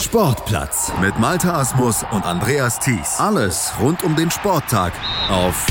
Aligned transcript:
Sportplatz 0.00 0.92
mit 1.00 1.18
Malta 1.18 1.58
Asmus 1.58 2.04
und 2.12 2.24
Andreas 2.24 2.78
Thies. 2.78 3.18
Alles 3.18 3.72
rund 3.80 4.04
um 4.04 4.14
den 4.14 4.30
Sporttag 4.30 4.92
auf 5.28 5.66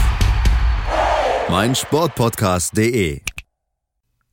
meinsportpodcast.de. 1.50 3.22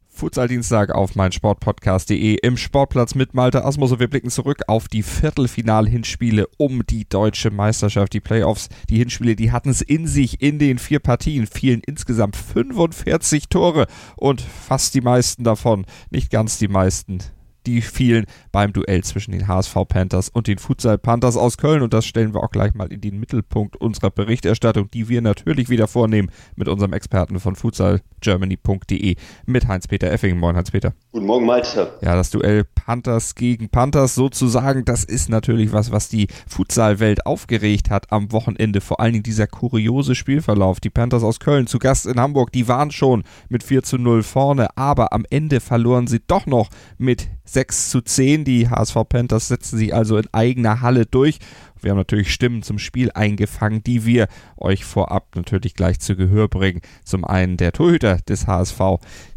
Futsal-Dienstag 0.09 0.91
auf 0.91 1.15
meinsportpodcast.de 1.15 2.39
im 2.43 2.57
Sportplatz 2.57 3.15
mit 3.15 3.35
Malte 3.35 3.65
Asmus 3.65 3.93
und 3.93 4.01
wir 4.01 4.11
blicken 4.11 4.31
zurück 4.31 4.63
auf 4.67 4.89
die 4.89 5.05
Viertelfinal-Hinspiele 5.05 6.49
um 6.59 6.85
die 6.85 7.09
deutsche 7.09 7.53
Meisterschaft. 7.53 8.13
Die 8.15 8.21
Playoffs, 8.21 8.71
die 8.91 8.99
Hinspiele, 8.99 9.37
die 9.37 9.53
hatten 9.53 9.71
es 9.71 9.81
in 9.81 10.09
sich 10.09 10.43
in 10.43 10.59
den 10.59 10.79
vier 10.79 10.99
Partien, 10.99 11.47
fielen 11.47 11.83
insgesamt 11.87 12.35
45 12.35 13.49
Tore 13.49 13.87
und 14.17 14.41
fast 14.41 14.95
die 14.95 15.03
meisten 15.03 15.45
davon, 15.45 15.87
nicht 16.11 16.33
ganz 16.33 16.59
die 16.59 16.69
meisten, 16.69 17.21
die 17.67 17.83
fielen 17.83 18.27
beim 18.53 18.73
Duell 18.73 19.03
zwischen 19.05 19.33
den 19.33 19.49
HSV 19.49 19.75
Panthers 19.89 20.29
und 20.29 20.47
den 20.47 20.59
Futsal 20.59 20.99
Panthers 20.99 21.37
aus 21.37 21.57
Köln. 21.57 21.83
Und 21.83 21.93
das 21.93 22.07
stellen 22.07 22.35
wir 22.35 22.43
auch 22.43 22.51
gleich 22.51 22.75
mal 22.75 22.93
in 22.93 23.01
den 23.01 23.19
Mittelpunkt 23.19 23.77
unserer 23.77 24.11
Berichterstattung, 24.11 24.91
die 24.91 25.09
wir 25.09 25.23
natürlich 25.23 25.69
wieder 25.69 25.89
vornehmen 25.89 26.31
mit 26.57 26.69
unserem 26.69 26.93
Experten 26.93 27.41
von 27.41 27.57
futsalgermany.de 27.57 29.17
mit 29.47 29.69
Heinz-Peter 29.69 30.11
Effing. 30.11 30.39
Moin, 30.39 30.57
Heinz-Peter. 30.57 30.95
Guten 31.13 31.27
Morgen, 31.27 31.47
Malte. 31.47 31.93
Ja, 32.01 32.15
das 32.15 32.31
Duell 32.31 32.65
Panthers 32.65 33.35
gegen 33.35 33.69
Panthers 33.69 34.15
sozusagen, 34.15 34.85
das 34.85 35.05
ist 35.05 35.29
natürlich 35.29 35.73
was, 35.73 35.91
was 35.91 36.09
die 36.09 36.29
Futsalwelt 36.47 37.27
aufgeregt 37.27 37.91
hat 37.91 38.13
am 38.13 38.33
Wochenende. 38.33 38.81
Vor 38.81 39.01
allen 39.01 39.13
Dingen 39.13 39.23
dieser 39.23 39.47
kuriose 39.47 40.15
Spielverlauf. 40.15 40.81
Die 40.81 40.91
Panthers 40.91 41.23
aus 41.23 41.41
Köln 41.41 41.67
zu 41.67 41.79
Gast 41.79 42.07
in 42.07 42.21
Hamburg, 42.21 42.53
die 42.53 42.69
waren 42.69 42.91
schon 42.91 43.25
mit 43.49 43.63
4 43.63 43.83
zu 43.83 43.99
0 43.99 44.23
vorne, 44.23 44.77
aber 44.77 45.13
am 45.13 45.25
Ende 45.31 45.61
verloren 45.61 46.07
sie 46.07 46.21
doch 46.27 46.47
noch 46.47 46.69
mit 46.99 47.29
6 47.55 47.91
zu 47.91 48.01
10. 48.01 48.45
Die 48.45 48.69
HSV 48.69 48.97
Panthers 49.09 49.49
setzen 49.49 49.79
sich 49.79 49.95
also 49.95 50.19
in 50.19 50.29
eigener 50.33 50.81
Halle 50.81 51.07
durch. 51.07 51.39
Wir 51.81 51.91
haben 51.91 51.99
natürlich 51.99 52.33
Stimmen 52.33 52.63
zum 52.63 52.79
Spiel 52.79 53.11
eingefangen, 53.13 53.83
die 53.83 54.07
wir 54.07 54.27
euch 54.57 54.85
vorab 54.85 55.29
natürlich 55.37 55.75
gleich 55.75 56.01
zu 56.01 56.17
Gehör 56.17 56.49
bringen. 56.49 56.81
Zum 57.05 57.25
einen 57.25 57.57
der 57.57 57.73
Torhüter 57.73 58.19
des 58.29 58.47
HSV, 58.47 58.81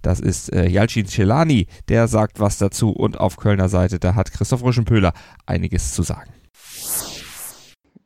das 0.01 0.19
ist 0.19 0.53
äh, 0.53 0.67
Jalcin 0.67 1.07
Celani, 1.07 1.67
der 1.89 2.07
sagt 2.07 2.39
was 2.39 2.57
dazu 2.57 2.91
und 2.91 3.19
auf 3.19 3.37
Kölner 3.37 3.69
Seite, 3.69 3.99
da 3.99 4.15
hat 4.15 4.31
Christoph 4.31 4.63
Ruschenpöhler 4.63 5.13
einiges 5.45 5.93
zu 5.93 6.03
sagen. 6.03 6.31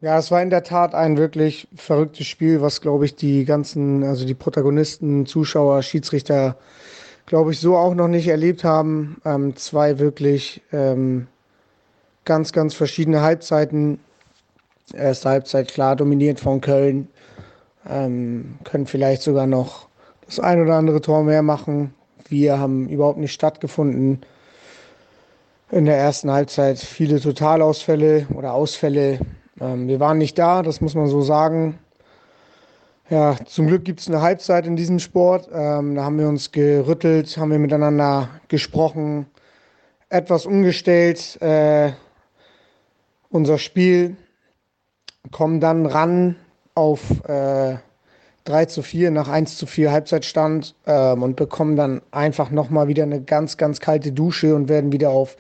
Ja, 0.02 0.18
es 0.18 0.32
war 0.32 0.42
in 0.42 0.50
der 0.50 0.64
Tat 0.64 0.96
ein 0.96 1.18
wirklich 1.18 1.68
verrücktes 1.76 2.26
Spiel, 2.26 2.62
was, 2.62 2.82
glaube 2.82 3.06
ich, 3.06 3.16
die 3.16 3.46
ganzen, 3.46 4.04
also 4.04 4.26
die 4.26 4.34
Protagonisten, 4.34 5.28
Zuschauer, 5.28 5.84
Schiedsrichter 5.84 6.58
glaube 7.32 7.54
ich, 7.54 7.62
so 7.62 7.78
auch 7.78 7.96
noch 7.96 8.10
nicht 8.10 8.28
erlebt 8.28 8.66
haben. 8.66 9.22
Ähm, 9.24 9.56
zwei 9.56 10.00
wirklich 10.00 10.62
ähm, 10.74 11.28
ganz, 12.26 12.52
ganz 12.52 12.74
verschiedene 12.74 13.22
Halbzeiten. 13.22 14.02
Erste 14.94 15.30
Halbzeit 15.30 15.70
klar 15.70 15.96
dominiert 15.96 16.42
von 16.42 16.60
Köln. 16.60 17.08
Ähm, 17.90 18.56
können 18.66 18.86
vielleicht 18.86 19.22
sogar 19.22 19.48
noch 19.48 19.88
das 20.26 20.42
ein 20.42 20.62
oder 20.62 20.76
andere 20.76 21.00
Tor 21.00 21.24
mehr 21.24 21.42
machen. 21.42 21.94
Wir 22.28 22.60
haben 22.60 22.90
überhaupt 22.90 23.18
nicht 23.18 23.32
stattgefunden. 23.32 24.20
In 25.72 25.86
der 25.86 25.96
ersten 25.96 26.32
Halbzeit 26.32 26.80
viele 26.80 27.22
Totalausfälle 27.22 28.28
oder 28.36 28.52
Ausfälle. 28.52 29.20
Ähm, 29.62 29.88
wir 29.88 30.02
waren 30.02 30.18
nicht 30.18 30.38
da, 30.38 30.64
das 30.64 30.82
muss 30.82 30.96
man 30.96 31.08
so 31.08 31.22
sagen. 31.22 31.80
Ja, 33.12 33.36
zum 33.46 33.68
Glück 33.68 33.84
gibt 33.84 34.00
es 34.00 34.08
eine 34.08 34.22
Halbzeit 34.22 34.66
in 34.66 34.78
diesem 34.78 34.98
Sport. 34.98 35.50
Ähm, 35.54 35.96
da 35.96 36.06
haben 36.06 36.18
wir 36.18 36.30
uns 36.30 36.54
gerüttelt, 36.54 37.36
haben 37.36 37.52
wir 37.52 37.60
miteinander 37.60 38.30
gesprochen, 38.48 39.26
etwas 40.08 40.46
umgestellt. 40.46 41.38
Äh, 41.42 41.92
unser 43.30 43.58
Spiel 43.58 44.16
kommen 45.30 45.60
dann 45.60 45.88
ran 45.88 46.38
auf 46.74 47.02
äh, 47.28 47.76
3 48.46 48.66
zu 48.68 48.82
4 48.82 49.12
nach 49.12 49.28
1 49.28 49.58
zu 49.58 49.66
4 49.66 49.92
Halbzeitstand 49.92 50.74
ähm, 50.86 51.22
und 51.22 51.36
bekommen 51.36 51.76
dann 51.76 52.02
einfach 52.12 52.50
nochmal 52.50 52.88
wieder 52.88 53.04
eine 53.04 53.22
ganz, 53.22 53.58
ganz 53.58 53.82
kalte 53.82 54.14
Dusche 54.14 54.56
und 54.56 54.70
werden 54.70 54.94
wieder 54.94 55.10
auf 55.10 55.36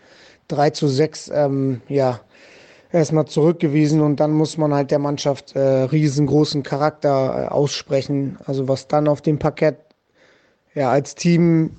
3 0.50 0.72
zu 0.72 0.90
6 0.90 1.31
ähm, 1.34 1.81
ja, 1.88 2.19
erstmal 2.91 3.25
zurückgewiesen 3.25 4.02
und 4.02 4.19
dann 4.19 4.31
muss 4.31 4.57
man 4.57 4.74
halt 4.74 4.91
der 4.91 5.00
Mannschaft 5.00 5.56
äh, 5.56 5.59
riesengroßen 5.59 6.63
Charakter 6.63 7.46
äh, 7.46 7.47
aussprechen. 7.47 8.38
Also 8.46 8.68
was 8.68 8.88
dann 8.88 9.07
auf 9.07 9.22
dem 9.22 9.40
Parkett 9.40 9.78
ja 10.74 10.90
als 10.91 11.16
Team 11.16 11.78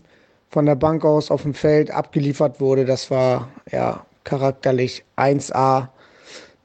von 0.51 0.67
der 0.67 0.75
Bank 0.75 1.05
aus 1.05 1.31
auf 1.31 1.43
dem 1.43 1.55
Feld 1.55 1.91
abgeliefert 1.91 2.61
wurde, 2.61 2.85
das 2.85 3.11
war 3.11 3.49
ja 3.71 4.05
charakterlich 4.25 5.05
1A. 5.17 5.89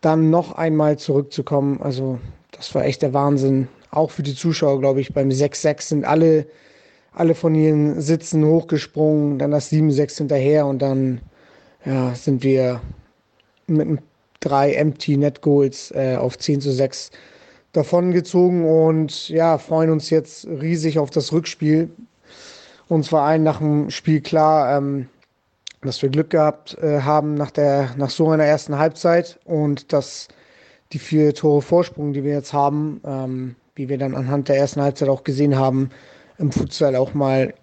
Dann 0.01 0.29
noch 0.29 0.53
einmal 0.53 0.97
zurückzukommen, 0.97 1.81
also 1.81 2.19
das 2.51 2.73
war 2.75 2.85
echt 2.85 3.01
der 3.01 3.13
Wahnsinn. 3.13 3.67
Auch 3.91 4.11
für 4.11 4.23
die 4.23 4.35
Zuschauer, 4.35 4.79
glaube 4.79 5.01
ich, 5.01 5.13
beim 5.13 5.29
6-6 5.29 5.81
sind 5.81 6.05
alle, 6.05 6.45
alle 7.13 7.33
von 7.33 7.55
ihren 7.55 7.99
Sitzen 7.99 8.45
hochgesprungen, 8.45 9.39
dann 9.39 9.51
das 9.51 9.71
7-6 9.71 10.17
hinterher 10.17 10.65
und 10.67 10.81
dann 10.81 11.21
ja, 11.85 12.13
sind 12.13 12.43
wir 12.43 12.81
mit 13.67 13.87
ein 13.87 13.99
drei 14.39 14.73
Empty 14.73 15.17
Net 15.17 15.41
Goals 15.41 15.91
äh, 15.91 16.15
auf 16.15 16.37
10 16.37 16.61
zu 16.61 16.71
6 16.71 17.11
davongezogen 17.73 18.65
und 18.65 19.29
ja, 19.29 19.57
freuen 19.57 19.91
uns 19.91 20.09
jetzt 20.09 20.47
riesig 20.47 20.99
auf 20.99 21.09
das 21.09 21.31
Rückspiel. 21.31 21.89
Uns 22.87 23.11
war 23.11 23.23
allen 23.23 23.43
nach 23.43 23.59
dem 23.59 23.89
Spiel 23.89 24.21
klar, 24.21 24.77
ähm, 24.77 25.07
dass 25.81 26.01
wir 26.01 26.09
Glück 26.09 26.31
gehabt 26.31 26.77
äh, 26.81 27.01
haben 27.01 27.35
nach, 27.35 27.51
der, 27.51 27.91
nach 27.97 28.09
so 28.09 28.29
einer 28.29 28.45
ersten 28.45 28.77
Halbzeit 28.77 29.39
und 29.45 29.93
dass 29.93 30.27
die 30.93 30.99
vier 30.99 31.33
Tore 31.33 31.61
Vorsprung, 31.61 32.13
die 32.13 32.23
wir 32.23 32.33
jetzt 32.33 32.53
haben, 32.53 33.01
ähm, 33.05 33.55
wie 33.75 33.89
wir 33.89 33.97
dann 33.97 34.15
anhand 34.15 34.49
der 34.49 34.57
ersten 34.57 34.81
Halbzeit 34.81 35.09
auch 35.09 35.23
gesehen 35.23 35.57
haben, 35.57 35.89
im 36.39 36.51
Futsal 36.51 36.95
auch 36.95 37.13
mal 37.13 37.53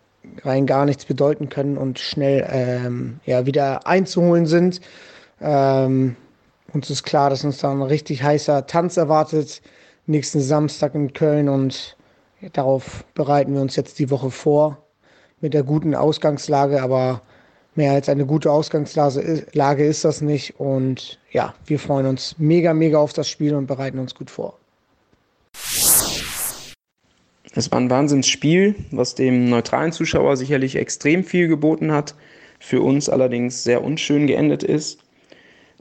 rein 0.43 0.67
gar 0.67 0.85
nichts 0.85 1.05
bedeuten 1.05 1.49
können 1.49 1.77
und 1.77 1.99
schnell 1.99 2.47
ähm, 2.51 3.21
ja, 3.25 3.47
wieder 3.47 3.87
einzuholen 3.87 4.47
sind. 4.47 4.81
Ähm, 5.41 6.17
uns 6.75 6.91
ist 6.91 7.05
klar, 7.05 7.31
dass 7.31 7.45
uns 7.45 7.59
da 7.59 7.71
ein 7.71 7.83
richtig 7.83 8.23
heißer 8.23 8.67
Tanz 8.67 8.97
erwartet, 8.97 9.63
nächsten 10.07 10.41
Samstag 10.41 10.95
in 10.95 11.13
Köln 11.13 11.49
und 11.49 11.97
darauf 12.53 13.05
bereiten 13.15 13.55
wir 13.55 13.63
uns 13.63 13.77
jetzt 13.77 13.99
die 13.99 14.11
Woche 14.11 14.31
vor 14.31 14.79
mit 15.41 15.55
der 15.55 15.63
guten 15.63 15.95
Ausgangslage, 15.95 16.83
aber 16.83 17.23
mehr 17.75 17.93
als 17.93 18.09
eine 18.09 18.27
gute 18.27 18.51
Ausgangslage 18.51 19.85
ist 19.85 20.05
das 20.05 20.21
nicht 20.21 20.59
und 20.59 21.19
ja, 21.31 21.55
wir 21.67 21.79
freuen 21.79 22.07
uns 22.07 22.37
mega, 22.39 22.75
mega 22.75 22.99
auf 22.99 23.13
das 23.13 23.29
Spiel 23.29 23.55
und 23.55 23.67
bereiten 23.67 23.99
uns 23.99 24.15
gut 24.15 24.31
vor. 24.31 24.59
Es 27.57 27.71
war 27.71 27.79
ein 27.79 27.89
Wahnsinnsspiel, 27.91 28.75
was 28.91 29.15
dem 29.15 29.49
neutralen 29.49 29.93
Zuschauer 29.93 30.37
sicherlich 30.37 30.75
extrem 30.75 31.23
viel 31.23 31.47
geboten 31.47 31.93
hat, 31.93 32.17
für 32.59 32.81
uns 32.81 33.09
allerdings 33.09 33.63
sehr 33.63 33.85
unschön 33.85 34.27
geendet 34.27 34.65
ist. 34.65 35.04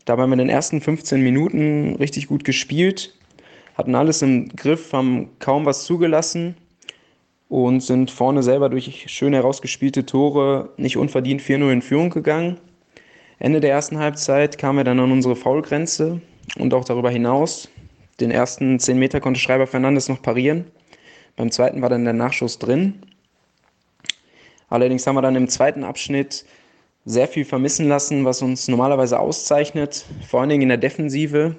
Dabei 0.06 0.24
haben 0.24 0.32
wir 0.32 0.34
in 0.34 0.40
den 0.40 0.50
ersten 0.50 0.82
15 0.82 1.22
Minuten 1.22 1.96
richtig 1.96 2.28
gut 2.28 2.44
gespielt, 2.44 3.14
hatten 3.76 3.96
alles 3.96 4.22
im 4.22 4.50
Griff, 4.50 4.92
haben 4.92 5.30
kaum 5.40 5.66
was 5.66 5.86
zugelassen 5.86 6.56
und 7.48 7.82
sind 7.82 8.12
vorne 8.12 8.44
selber 8.44 8.70
durch 8.70 9.06
schön 9.08 9.34
herausgespielte 9.34 10.06
Tore 10.06 10.70
nicht 10.78 10.98
unverdient 10.98 11.42
4-0 11.42 11.72
in 11.72 11.82
Führung 11.82 12.10
gegangen. 12.10 12.58
Ende 13.40 13.62
der 13.62 13.72
ersten 13.72 13.98
Halbzeit 13.98 14.58
kamen 14.58 14.80
wir 14.80 14.84
dann 14.84 15.00
an 15.00 15.12
unsere 15.12 15.36
Foulgrenze 15.36 16.22
und 16.58 16.74
auch 16.74 16.86
darüber 16.86 17.10
hinaus. 17.10 17.70
Den 18.20 18.32
ersten 18.32 18.80
10 18.80 18.98
Meter 19.00 19.22
konnte 19.22 19.40
Schreiber 19.40 19.68
Fernandes 19.68 20.10
noch 20.10 20.22
parieren. 20.22 20.66
Beim 21.36 21.50
zweiten 21.50 21.82
war 21.82 21.90
dann 21.90 22.04
der 22.04 22.14
Nachschuss 22.14 22.60
drin. 22.60 23.02
Allerdings 24.70 25.06
haben 25.08 25.16
wir 25.16 25.22
dann 25.22 25.36
im 25.36 25.48
zweiten 25.48 25.84
Abschnitt 25.84 26.46
sehr 27.06 27.28
viel 27.28 27.46
vermissen 27.46 27.88
lassen, 27.88 28.26
was 28.26 28.42
uns 28.42 28.68
normalerweise 28.68 29.20
auszeichnet, 29.20 30.06
vor 30.28 30.40
allen 30.42 30.50
Dingen 30.50 30.64
in 30.64 30.70
der 30.70 30.78
Defensive. 30.78 31.56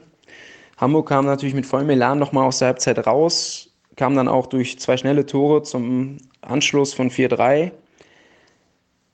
Hamburg 0.76 1.08
kam 1.08 1.26
natürlich 1.26 1.54
mit 1.54 1.66
vollem 1.66 1.90
Elan 1.90 2.18
nochmal 2.18 2.46
aus 2.46 2.58
der 2.58 2.68
Halbzeit 2.68 3.06
raus, 3.06 3.70
kam 3.96 4.16
dann 4.16 4.28
auch 4.28 4.46
durch 4.46 4.78
zwei 4.78 4.96
schnelle 4.96 5.26
Tore 5.26 5.62
zum 5.62 6.18
Anschluss 6.40 6.94
von 6.94 7.10
4-3. 7.10 7.72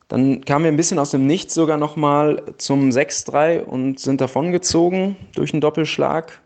Dann 0.08 0.44
kamen 0.44 0.64
wir 0.64 0.72
ein 0.72 0.76
bisschen 0.76 0.98
aus 0.98 1.12
dem 1.12 1.26
Nichts 1.26 1.54
sogar 1.54 1.76
nochmal 1.76 2.42
zum 2.58 2.90
6-3 2.90 3.62
und 3.62 4.00
sind 4.00 4.20
davongezogen 4.20 5.16
durch 5.34 5.52
einen 5.52 5.60
Doppelschlag. 5.60 6.40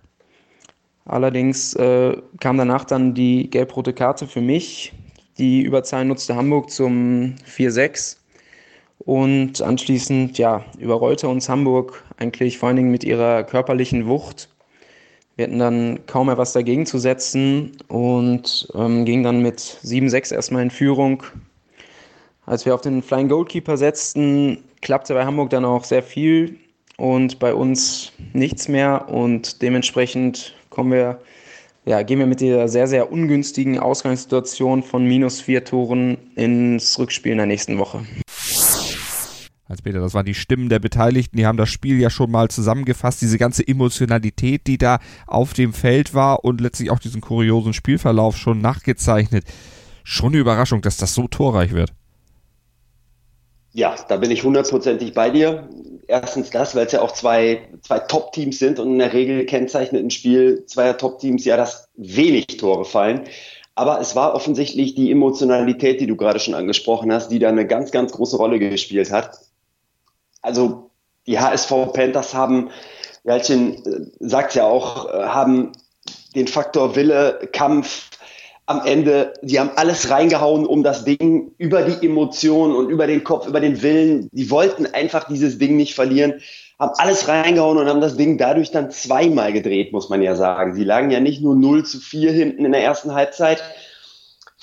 Allerdings 1.06 1.75
äh, 1.75 2.16
kam 2.40 2.58
danach 2.58 2.84
dann 2.84 3.14
die 3.14 3.48
gelb-rote 3.48 3.92
Karte 3.92 4.26
für 4.26 4.40
mich. 4.40 4.92
Die 5.38 5.62
Überzahl 5.62 6.04
nutzte 6.04 6.36
Hamburg 6.36 6.70
zum 6.70 7.36
4-6. 7.48 8.19
Und 8.99 9.61
anschließend 9.61 10.38
ja, 10.38 10.64
überrollte 10.79 11.29
uns 11.29 11.49
Hamburg 11.49 12.02
eigentlich 12.17 12.58
vor 12.58 12.69
allen 12.69 12.76
Dingen 12.76 12.91
mit 12.91 13.05
ihrer 13.05 13.44
körperlichen 13.44 14.06
Wucht. 14.06 14.49
Wir 15.37 15.46
hatten 15.46 15.58
dann 15.58 16.06
kaum 16.06 16.29
mehr 16.29 16.38
was 16.38 16.52
dagegen 16.52 16.87
zu 16.87 16.99
setzen 16.99 17.73
und 17.88 18.69
ähm, 18.75 19.05
gingen 19.05 19.25
dann 19.25 19.43
mit 19.43 19.58
7-6 19.58 20.32
erstmal 20.32 20.62
in 20.62 20.70
Führung. 20.70 21.25
Als 22.46 22.64
wir 22.64 22.75
auf 22.75 22.82
den 22.82 23.02
Flying 23.02 23.29
Goalkeeper 23.29 23.76
setzten, 23.76 24.62
klappte 24.81 25.14
bei 25.14 25.25
Hamburg 25.25 25.50
dann 25.50 25.64
auch 25.64 25.85
sehr 25.85 26.02
viel. 26.02 26.58
und 26.96 27.41
bei 27.41 27.52
uns 27.52 28.12
nichts 28.32 28.69
mehr 28.69 29.08
und 29.08 29.61
dementsprechend 29.62 30.55
kommen 30.70 30.93
wir, 30.93 31.19
ja, 31.85 32.02
gehen 32.02 32.20
wir 32.20 32.26
mit 32.26 32.41
dieser 32.41 32.69
sehr, 32.69 32.87
sehr 32.87 33.11
ungünstigen 33.11 33.81
Ausgangssituation 33.81 34.85
von 34.85 35.05
minus 35.05 35.41
vier 35.41 35.64
Toren 35.64 36.17
ins 36.37 36.96
Rückspiel 36.99 37.32
in 37.32 37.38
der 37.38 37.46
nächsten 37.46 37.79
Woche. 37.79 38.05
Hans-Peter, 39.74 40.00
das 40.00 40.14
waren 40.14 40.24
die 40.24 40.34
Stimmen 40.34 40.68
der 40.68 40.78
Beteiligten, 40.78 41.36
die 41.36 41.46
haben 41.46 41.58
das 41.58 41.68
Spiel 41.68 42.00
ja 42.00 42.08
schon 42.08 42.30
mal 42.30 42.48
zusammengefasst, 42.48 43.20
diese 43.20 43.38
ganze 43.38 43.66
Emotionalität, 43.66 44.66
die 44.68 44.78
da 44.78 45.00
auf 45.26 45.52
dem 45.52 45.72
Feld 45.72 46.14
war 46.14 46.44
und 46.44 46.60
letztlich 46.60 46.90
auch 46.90 47.00
diesen 47.00 47.20
kuriosen 47.20 47.72
Spielverlauf 47.72 48.36
schon 48.36 48.60
nachgezeichnet. 48.60 49.44
Schon 50.04 50.28
eine 50.28 50.38
Überraschung, 50.38 50.80
dass 50.80 50.96
das 50.96 51.14
so 51.14 51.26
torreich 51.26 51.72
wird. 51.72 51.92
Ja, 53.72 53.96
da 54.08 54.16
bin 54.16 54.30
ich 54.30 54.44
hundertprozentig 54.44 55.12
bei 55.12 55.30
dir. 55.30 55.68
Erstens 56.06 56.50
das, 56.50 56.76
weil 56.76 56.86
es 56.86 56.92
ja 56.92 57.00
auch 57.00 57.10
zwei, 57.10 57.68
zwei 57.82 57.98
Top-Teams 57.98 58.58
sind 58.58 58.78
und 58.78 58.92
in 58.92 58.98
der 59.00 59.12
Regel 59.12 59.44
kennzeichnet 59.46 60.04
ein 60.04 60.10
Spiel 60.10 60.64
zweier 60.66 60.96
Top-Teams 60.96 61.44
ja, 61.44 61.56
dass 61.56 61.88
wenig 61.96 62.46
Tore 62.58 62.84
fallen. 62.84 63.22
Aber 63.74 64.00
es 64.00 64.14
war 64.14 64.34
offensichtlich 64.34 64.94
die 64.94 65.10
Emotionalität, 65.10 66.00
die 66.00 66.06
du 66.06 66.14
gerade 66.14 66.38
schon 66.38 66.54
angesprochen 66.54 67.12
hast, 67.12 67.30
die 67.30 67.40
da 67.40 67.48
eine 67.48 67.66
ganz, 67.66 67.90
ganz 67.90 68.12
große 68.12 68.36
Rolle 68.36 68.60
gespielt 68.60 69.10
hat 69.10 69.32
also 70.44 70.91
die 71.26 71.38
HSV 71.38 71.93
Panthers 71.93 72.35
haben, 72.35 72.70
Jalcin 73.25 73.85
äh, 73.85 74.06
sagt 74.20 74.55
ja 74.55 74.64
auch, 74.64 75.12
äh, 75.12 75.25
haben 75.25 75.73
den 76.35 76.46
Faktor 76.46 76.94
Wille, 76.94 77.49
Kampf, 77.52 78.11
am 78.67 78.81
Ende, 78.87 79.35
die 79.43 79.61
haben 79.61 79.70
alles 79.76 80.11
reingehauen, 80.11 80.64
um 80.64 80.82
das 80.82 81.05
Ding 81.05 81.52
über 81.58 81.82
die 81.82 82.06
Emotionen 82.06 82.75
und 82.75 82.88
über 82.88 83.06
den 83.06 83.23
Kopf, 83.23 83.46
über 83.46 83.61
den 83.61 83.82
Willen. 83.82 84.29
Die 84.32 84.50
wollten 84.50 84.87
einfach 84.87 85.25
dieses 85.25 85.58
Ding 85.58 85.76
nicht 85.76 85.94
verlieren, 85.94 86.41
haben 86.79 86.93
alles 86.96 87.29
reingehauen 87.29 87.76
und 87.76 87.88
haben 87.88 88.00
das 88.00 88.17
Ding 88.17 88.38
dadurch 88.38 88.70
dann 88.70 88.91
zweimal 88.91 89.52
gedreht, 89.52 89.93
muss 89.93 90.08
man 90.08 90.23
ja 90.23 90.35
sagen. 90.35 90.75
Sie 90.75 90.85
lagen 90.85 91.11
ja 91.11 91.20
nicht 91.20 91.43
nur 91.43 91.55
0 91.55 91.85
zu 91.85 92.00
4 92.00 92.32
hinten 92.32 92.64
in 92.64 92.73
der 92.73 92.82
ersten 92.82 93.14
Halbzeit, 93.14 93.62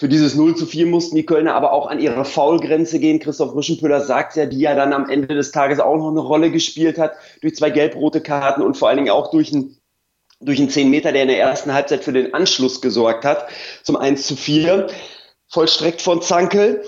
für 0.02 0.10
dieses 0.10 0.34
0 0.34 0.56
zu 0.56 0.66
4 0.66 0.88
mussten 0.88 1.16
die 1.16 1.28
Kölner 1.28 1.54
aber 1.54 1.74
auch 1.74 1.86
an 1.86 2.00
ihre 2.00 2.26
Foulgrenze 2.26 2.98
gehen. 2.98 3.20
Christoph 3.20 3.54
Rüschenpüller 3.54 4.02
sagt 4.02 4.36
ja, 4.36 4.48
die 4.48 4.58
ja 4.58 4.74
dann 4.74 4.94
am 4.94 5.08
Ende 5.08 5.28
des 5.36 5.52
Tages 5.52 5.80
auch 5.80 5.96
noch 5.96 6.10
eine 6.10 6.22
Rolle 6.22 6.50
gespielt 6.50 6.98
hat, 6.98 7.14
durch 7.42 7.56
zwei 7.56 7.70
gelb-rote 7.70 8.20
Karten 8.20 8.64
und 8.64 8.76
vor 8.76 8.90
allen 8.90 8.98
Dingen 8.98 9.12
auch 9.12 9.30
durch 9.30 9.54
einen 9.54 9.78
durch 10.40 10.58
einen 10.58 10.72
10 10.72 10.90
Meter, 10.90 11.12
der 11.12 11.22
in 11.22 11.28
der 11.28 11.40
ersten 11.40 11.72
Halbzeit 11.72 12.04
für 12.04 12.14
den 12.14 12.34
Anschluss 12.34 12.82
gesorgt 12.82 13.26
hat, 13.26 13.46
zum 13.84 13.96
1 13.96 14.26
zu 14.26 14.36
4, 14.36 14.88
vollstreckt 15.48 16.02
von 16.02 16.24
Zankel. 16.24 16.84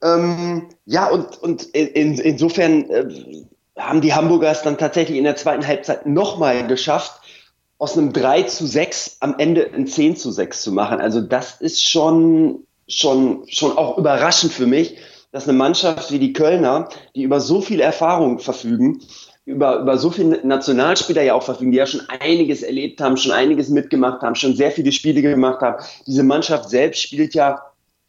Ähm, 0.00 0.68
ja, 0.86 1.08
und, 1.08 1.42
und 1.42 1.64
in, 1.64 2.16
insofern 2.20 2.88
äh, 2.90 3.44
haben 3.76 4.02
die 4.02 4.14
Hamburgers 4.14 4.62
dann 4.62 4.78
tatsächlich 4.78 5.18
in 5.18 5.24
der 5.24 5.34
zweiten 5.34 5.66
Halbzeit 5.66 6.06
nochmal 6.06 6.64
geschafft, 6.68 7.21
aus 7.82 7.98
einem 7.98 8.12
3 8.12 8.44
zu 8.44 8.64
6 8.64 9.16
am 9.18 9.34
Ende 9.38 9.68
ein 9.74 9.88
10 9.88 10.16
zu 10.16 10.30
6 10.30 10.62
zu 10.62 10.70
machen. 10.70 11.00
Also 11.00 11.20
das 11.20 11.60
ist 11.60 11.82
schon, 11.82 12.64
schon, 12.86 13.42
schon 13.48 13.76
auch 13.76 13.98
überraschend 13.98 14.52
für 14.52 14.68
mich, 14.68 14.98
dass 15.32 15.48
eine 15.48 15.58
Mannschaft 15.58 16.12
wie 16.12 16.20
die 16.20 16.32
Kölner, 16.32 16.88
die 17.16 17.24
über 17.24 17.40
so 17.40 17.60
viel 17.60 17.80
Erfahrung 17.80 18.38
verfügen, 18.38 19.02
über, 19.46 19.80
über 19.80 19.98
so 19.98 20.10
viele 20.10 20.46
Nationalspieler 20.46 21.22
ja 21.22 21.34
auch 21.34 21.42
verfügen, 21.42 21.72
die 21.72 21.78
ja 21.78 21.86
schon 21.86 22.02
einiges 22.20 22.62
erlebt 22.62 23.00
haben, 23.00 23.16
schon 23.16 23.32
einiges 23.32 23.68
mitgemacht 23.68 24.22
haben, 24.22 24.36
schon 24.36 24.54
sehr 24.54 24.70
viele 24.70 24.92
Spiele 24.92 25.20
gemacht 25.20 25.60
haben. 25.60 25.82
Diese 26.06 26.22
Mannschaft 26.22 26.70
selbst 26.70 27.02
spielt 27.02 27.34
ja 27.34 27.62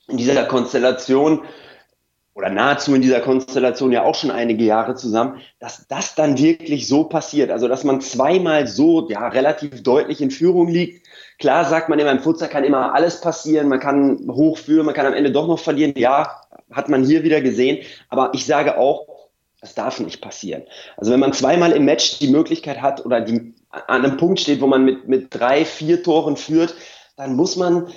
in 0.08 0.18
dieser 0.18 0.46
Konstellation 0.46 1.42
oder 2.36 2.50
nahezu 2.50 2.96
in 2.96 3.02
dieser 3.02 3.20
Konstellation 3.20 3.92
ja 3.92 4.04
auch 4.04 4.16
schon 4.16 4.32
einige 4.32 4.64
Jahre 4.64 4.96
zusammen, 4.96 5.40
dass 5.60 5.88
das 5.88 6.16
dann 6.16 6.38
wirklich 6.38 6.88
so 6.88 7.04
passiert. 7.04 7.52
Also, 7.52 7.68
dass 7.68 7.84
man 7.84 8.02
zweimal 8.02 8.66
so, 8.68 9.08
ja, 9.10 9.28
relativ 9.28 9.84
deutlich 9.84 10.20
in 10.20 10.32
Führung 10.32 10.68
liegt. 10.68 11.06
Klar 11.38 11.66
sagt 11.66 11.90
man 11.90 12.00
immer, 12.00 12.12
im 12.12 12.20
Futsal 12.20 12.50
kann 12.50 12.64
immer 12.64 12.94
alles 12.94 13.22
passieren. 13.22 13.68
Man 13.68 13.80
kann 13.80 14.28
hochführen, 14.32 14.86
man 14.86 14.96
kann 14.96 15.06
am 15.06 15.14
Ende 15.14 15.32
doch 15.32 15.48
noch 15.48 15.60
verlieren. 15.60 15.94
Ja, 15.96 16.42
hat 16.72 16.90
man 16.90 17.04
hier 17.04 17.24
wieder 17.24 17.42
gesehen. 17.42 17.86
Aber 18.10 18.32
ich 18.34 18.46
sage 18.46 18.78
auch, 18.78 19.08
das 19.62 19.76
darf 19.76 20.00
nicht 20.00 20.20
passieren. 20.20 20.64
Also, 20.98 21.12
wenn 21.12 21.20
man 21.20 21.34
zweimal 21.34 21.72
im 21.72 21.86
Match 21.86 22.18
die 22.18 22.30
Möglichkeit 22.30 22.82
hat 22.82 23.06
oder 23.06 23.22
die, 23.22 23.54
an 23.70 24.06
einem 24.06 24.18
Punkt 24.18 24.40
steht, 24.40 24.60
wo 24.60 24.66
man 24.66 24.84
mit, 24.86 25.08
mit 25.08 25.28
drei, 25.30 25.66
vier 25.66 26.02
Toren 26.02 26.36
führt, 26.36 26.74
dann 27.16 27.36
muss 27.36 27.58
man 27.58 27.90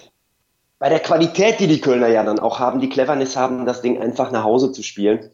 bei 0.78 0.88
der 0.88 1.00
Qualität, 1.00 1.60
die 1.60 1.66
die 1.66 1.80
Kölner 1.80 2.08
ja 2.08 2.22
dann 2.22 2.38
auch 2.38 2.58
haben, 2.58 2.80
die 2.80 2.88
Cleverness 2.88 3.36
haben, 3.36 3.64
das 3.64 3.80
Ding 3.80 4.00
einfach 4.00 4.30
nach 4.30 4.44
Hause 4.44 4.72
zu 4.72 4.82
spielen. 4.82 5.30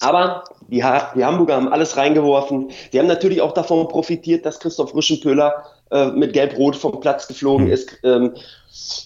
Aber 0.00 0.44
die, 0.68 0.84
die 1.14 1.24
Hamburger 1.24 1.54
haben 1.54 1.72
alles 1.72 1.96
reingeworfen. 1.96 2.72
Die 2.92 2.98
haben 2.98 3.06
natürlich 3.06 3.40
auch 3.40 3.52
davon 3.52 3.86
profitiert, 3.86 4.44
dass 4.44 4.58
Christoph 4.58 4.94
Rüschenpöhler 4.94 5.64
äh, 5.92 6.06
mit 6.06 6.32
Gelb-Rot 6.32 6.74
vom 6.74 6.98
Platz 7.00 7.28
geflogen 7.28 7.68
ist. 7.70 7.98
Ähm, 8.02 8.34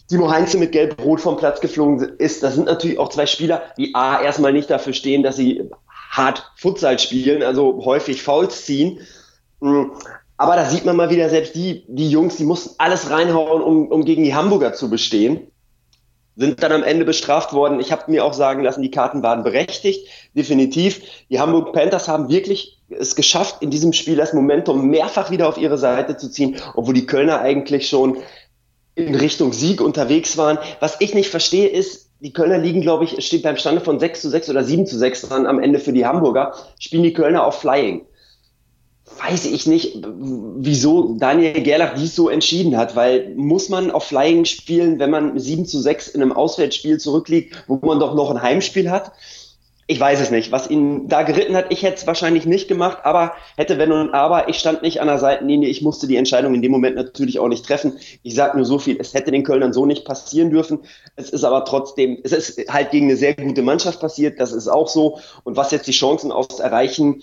Timo 0.08 0.30
Heinze 0.30 0.56
mit 0.56 0.72
Gelb-Rot 0.72 1.20
vom 1.20 1.36
Platz 1.36 1.60
geflogen 1.60 2.16
ist. 2.18 2.42
Das 2.42 2.54
sind 2.54 2.66
natürlich 2.66 2.98
auch 2.98 3.10
zwei 3.10 3.26
Spieler, 3.26 3.62
die 3.76 3.94
A, 3.94 4.22
erstmal 4.22 4.54
nicht 4.54 4.70
dafür 4.70 4.94
stehen, 4.94 5.22
dass 5.22 5.36
sie 5.36 5.68
hart 6.10 6.50
Futsal 6.56 6.98
spielen, 6.98 7.42
also 7.42 7.84
häufig 7.84 8.22
Fouls 8.22 8.64
ziehen. 8.64 9.00
Mm, 9.60 9.90
aber 10.38 10.56
da 10.56 10.64
sieht 10.64 10.86
man 10.86 10.96
mal 10.96 11.10
wieder, 11.10 11.28
selbst 11.28 11.54
die, 11.54 11.84
die 11.86 12.10
Jungs, 12.10 12.36
die 12.36 12.44
mussten 12.44 12.74
alles 12.78 13.10
reinhauen, 13.10 13.60
um, 13.60 13.88
um 13.88 14.04
gegen 14.06 14.24
die 14.24 14.34
Hamburger 14.34 14.72
zu 14.72 14.88
bestehen 14.88 15.50
sind 16.38 16.62
dann 16.62 16.70
am 16.70 16.84
Ende 16.84 17.04
bestraft 17.04 17.52
worden. 17.52 17.80
Ich 17.80 17.90
habe 17.90 18.04
mir 18.06 18.24
auch 18.24 18.32
sagen 18.32 18.62
lassen, 18.62 18.80
die 18.80 18.92
Karten 18.92 19.24
waren 19.24 19.42
berechtigt, 19.42 20.06
definitiv. 20.34 21.00
Die 21.28 21.40
Hamburg 21.40 21.72
Panthers 21.72 22.06
haben 22.06 22.28
wirklich 22.28 22.78
es 22.88 23.16
geschafft, 23.16 23.56
in 23.60 23.70
diesem 23.70 23.92
Spiel 23.92 24.16
das 24.16 24.32
Momentum 24.32 24.88
mehrfach 24.88 25.32
wieder 25.32 25.48
auf 25.48 25.58
ihre 25.58 25.78
Seite 25.78 26.16
zu 26.16 26.30
ziehen, 26.30 26.56
obwohl 26.74 26.94
die 26.94 27.06
Kölner 27.06 27.40
eigentlich 27.40 27.88
schon 27.88 28.18
in 28.94 29.16
Richtung 29.16 29.52
Sieg 29.52 29.80
unterwegs 29.80 30.38
waren. 30.38 30.58
Was 30.78 31.00
ich 31.00 31.12
nicht 31.12 31.28
verstehe, 31.28 31.68
ist, 31.68 32.08
die 32.20 32.32
Kölner 32.32 32.58
liegen, 32.58 32.82
glaube 32.82 33.04
ich, 33.04 33.24
steht 33.26 33.42
beim 33.42 33.56
Stande 33.56 33.80
von 33.80 33.98
6 33.98 34.22
zu 34.22 34.30
6 34.30 34.48
oder 34.50 34.62
7 34.62 34.86
zu 34.86 34.96
6 34.96 35.22
dran 35.22 35.46
am 35.46 35.58
Ende 35.58 35.80
für 35.80 35.92
die 35.92 36.06
Hamburger, 36.06 36.54
spielen 36.78 37.02
die 37.02 37.12
Kölner 37.12 37.44
auf 37.44 37.60
Flying 37.60 38.06
weiß 39.16 39.46
ich 39.46 39.66
nicht, 39.66 39.98
wieso 40.04 41.14
Daniel 41.14 41.62
Gerlach 41.62 41.94
dies 41.94 42.14
so 42.14 42.28
entschieden 42.28 42.76
hat, 42.76 42.96
weil 42.96 43.34
muss 43.36 43.68
man 43.68 43.90
auf 43.90 44.04
Flying 44.04 44.44
spielen, 44.44 44.98
wenn 44.98 45.10
man 45.10 45.38
7 45.38 45.66
zu 45.66 45.80
6 45.80 46.08
in 46.08 46.22
einem 46.22 46.32
Auswärtsspiel 46.32 46.98
zurückliegt, 46.98 47.64
wo 47.66 47.76
man 47.76 48.00
doch 48.00 48.14
noch 48.14 48.30
ein 48.30 48.42
Heimspiel 48.42 48.90
hat? 48.90 49.12
Ich 49.90 49.98
weiß 49.98 50.20
es 50.20 50.30
nicht, 50.30 50.52
was 50.52 50.68
ihn 50.68 51.08
da 51.08 51.22
geritten 51.22 51.56
hat. 51.56 51.66
Ich 51.70 51.82
hätte 51.82 51.96
es 51.96 52.06
wahrscheinlich 52.06 52.44
nicht 52.44 52.68
gemacht, 52.68 52.98
aber 53.04 53.32
hätte 53.56 53.78
wenn 53.78 53.90
und 53.90 54.12
aber. 54.12 54.50
Ich 54.50 54.58
stand 54.58 54.82
nicht 54.82 55.00
an 55.00 55.06
der 55.06 55.18
Seitenlinie. 55.18 55.66
Ich 55.70 55.80
musste 55.80 56.06
die 56.06 56.16
Entscheidung 56.16 56.52
in 56.52 56.60
dem 56.60 56.70
Moment 56.70 56.94
natürlich 56.96 57.38
auch 57.38 57.48
nicht 57.48 57.64
treffen. 57.64 57.96
Ich 58.22 58.34
sage 58.34 58.58
nur 58.58 58.66
so 58.66 58.78
viel. 58.78 58.98
Es 59.00 59.14
hätte 59.14 59.30
den 59.30 59.44
Kölnern 59.44 59.72
so 59.72 59.86
nicht 59.86 60.04
passieren 60.04 60.50
dürfen. 60.50 60.80
Es 61.16 61.30
ist 61.30 61.42
aber 61.42 61.64
trotzdem, 61.64 62.18
es 62.22 62.32
ist 62.32 62.70
halt 62.70 62.90
gegen 62.90 63.06
eine 63.06 63.16
sehr 63.16 63.34
gute 63.34 63.62
Mannschaft 63.62 63.98
passiert. 63.98 64.38
Das 64.38 64.52
ist 64.52 64.68
auch 64.68 64.88
so. 64.88 65.20
Und 65.44 65.56
was 65.56 65.70
jetzt 65.70 65.86
die 65.86 65.92
Chancen 65.92 66.32
aus 66.32 66.60
Erreichen 66.60 67.22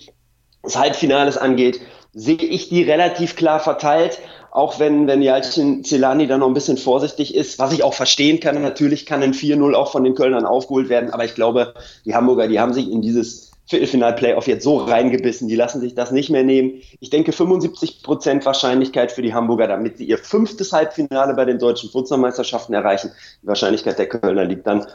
des 0.66 0.78
Halbfinales 0.78 1.38
angeht, 1.38 1.82
sehe 2.14 2.36
ich 2.38 2.70
die 2.70 2.84
relativ 2.84 3.36
klar 3.36 3.60
verteilt. 3.60 4.20
Auch 4.52 4.80
wenn, 4.80 5.06
wenn 5.08 5.22
Jalcin 5.22 5.84
Celani 5.84 6.28
da 6.28 6.38
noch 6.38 6.48
ein 6.48 6.54
bisschen 6.54 6.78
vorsichtig 6.78 7.36
ist, 7.36 7.60
was 7.60 7.74
ich 7.74 7.84
auch 7.84 7.94
verstehen 7.94 8.40
kann. 8.40 8.62
Natürlich 8.62 9.06
kann 9.06 9.22
ein 9.22 9.34
4-0 9.34 9.74
auch 9.74 9.92
von 9.92 10.06
den 10.06 10.16
Kölnern 10.16 10.46
aufgeholt 10.46 10.88
werden. 10.88 11.10
Aber 11.10 11.26
ich 11.26 11.36
glaube, 11.36 11.74
die 12.06 12.16
Hamburger, 12.16 12.48
die 12.48 12.60
haben 12.60 12.74
sich 12.74 12.90
in 12.90 13.02
dieses 13.02 13.52
Viertelfinal-Playoff 13.68 14.48
jetzt 14.48 14.64
so 14.64 14.78
reingebissen. 14.78 15.50
Die 15.50 15.58
lassen 15.58 15.82
sich 15.82 15.94
das 15.94 16.12
nicht 16.12 16.30
mehr 16.30 16.44
nehmen. 16.44 16.82
Ich 17.02 17.10
denke 17.10 17.34
75 17.34 18.04
Prozent 18.04 18.46
Wahrscheinlichkeit 18.46 19.12
für 19.12 19.22
die 19.22 19.34
Hamburger, 19.34 19.68
damit 19.68 19.98
sie 19.98 20.06
ihr 20.06 20.20
fünftes 20.20 20.72
Halbfinale 20.72 21.34
bei 21.34 21.44
den 21.44 21.60
deutschen 21.60 21.90
Fußballmeisterschaften 21.90 22.76
erreichen. 22.76 23.12
Die 23.42 23.48
Wahrscheinlichkeit 23.48 24.00
der 24.00 24.08
Kölner 24.08 24.46
liegt 24.46 24.68
dann 24.68 24.88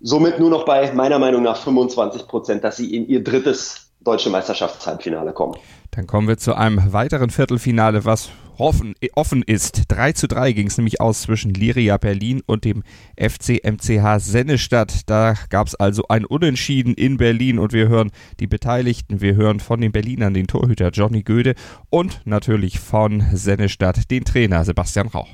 somit 0.00 0.38
nur 0.38 0.48
noch 0.48 0.64
bei 0.64 0.90
meiner 0.92 1.18
Meinung 1.18 1.42
nach 1.42 1.56
25 1.56 2.26
Prozent, 2.26 2.64
dass 2.64 2.76
sie 2.76 2.94
in 2.94 3.06
ihr 3.08 3.22
drittes 3.22 3.87
deutsche 4.00 4.30
Meisterschaftshalbfinale 4.30 5.32
kommen. 5.32 5.56
Dann 5.90 6.06
kommen 6.06 6.28
wir 6.28 6.38
zu 6.38 6.54
einem 6.54 6.92
weiteren 6.92 7.30
Viertelfinale, 7.30 8.04
was 8.04 8.30
offen, 8.58 8.94
offen 9.14 9.42
ist. 9.42 9.84
3 9.88 10.12
zu 10.12 10.28
3 10.28 10.52
ging 10.52 10.66
es 10.66 10.76
nämlich 10.76 11.00
aus 11.00 11.22
zwischen 11.22 11.54
Liria 11.54 11.96
Berlin 11.96 12.42
und 12.46 12.64
dem 12.64 12.82
FC 13.16 13.60
MCH 13.64 14.18
Sennestadt. 14.18 15.08
Da 15.08 15.34
gab 15.48 15.66
es 15.66 15.74
also 15.74 16.04
ein 16.08 16.24
Unentschieden 16.24 16.94
in 16.94 17.16
Berlin 17.16 17.58
und 17.58 17.72
wir 17.72 17.88
hören 17.88 18.10
die 18.40 18.46
Beteiligten. 18.46 19.20
Wir 19.20 19.34
hören 19.34 19.60
von 19.60 19.80
den 19.80 19.92
Berlinern 19.92 20.34
den 20.34 20.46
Torhüter 20.46 20.90
Johnny 20.90 21.22
Göde 21.22 21.54
und 21.90 22.20
natürlich 22.24 22.78
von 22.80 23.24
Sennestadt 23.32 24.10
den 24.10 24.24
Trainer 24.24 24.64
Sebastian 24.64 25.08
Rauch. 25.08 25.28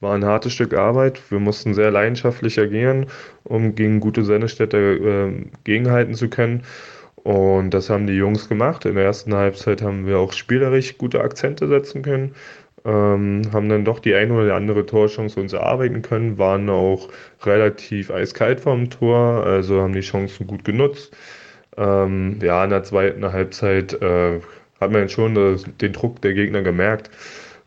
War 0.00 0.14
ein 0.14 0.24
hartes 0.24 0.52
Stück 0.52 0.74
Arbeit. 0.74 1.30
Wir 1.30 1.38
mussten 1.38 1.74
sehr 1.74 1.90
leidenschaftlich 1.90 2.58
agieren, 2.58 3.06
um 3.44 3.74
gegen 3.76 4.00
gute 4.00 4.24
Sennestädter 4.24 4.78
äh, 4.78 5.46
gegenhalten 5.62 6.14
zu 6.14 6.28
können. 6.28 6.64
Und 7.24 7.70
das 7.70 7.88
haben 7.88 8.06
die 8.06 8.14
Jungs 8.14 8.48
gemacht. 8.48 8.84
In 8.84 8.96
der 8.96 9.04
ersten 9.04 9.34
Halbzeit 9.34 9.82
haben 9.82 10.06
wir 10.06 10.18
auch 10.18 10.32
spielerisch 10.32 10.98
gute 10.98 11.20
Akzente 11.20 11.68
setzen 11.68 12.02
können. 12.02 12.34
Ähm, 12.84 13.42
haben 13.52 13.68
dann 13.68 13.84
doch 13.84 14.00
die 14.00 14.14
eine 14.14 14.32
oder 14.34 14.56
andere 14.56 14.84
Torchance 14.86 15.38
uns 15.38 15.52
erarbeiten 15.52 16.02
können, 16.02 16.36
waren 16.36 16.68
auch 16.68 17.08
relativ 17.44 18.10
eiskalt 18.10 18.60
vorm 18.60 18.90
Tor, 18.90 19.46
also 19.46 19.80
haben 19.80 19.92
die 19.92 20.00
Chancen 20.00 20.48
gut 20.48 20.64
genutzt. 20.64 21.16
Ähm, 21.76 22.38
ja, 22.42 22.64
in 22.64 22.70
der 22.70 22.82
zweiten 22.82 23.32
Halbzeit 23.32 23.94
äh, 24.02 24.40
hat 24.80 24.90
man 24.90 25.08
schon 25.08 25.36
äh, 25.36 25.56
den 25.80 25.92
Druck 25.92 26.20
der 26.22 26.34
Gegner 26.34 26.62
gemerkt. 26.62 27.10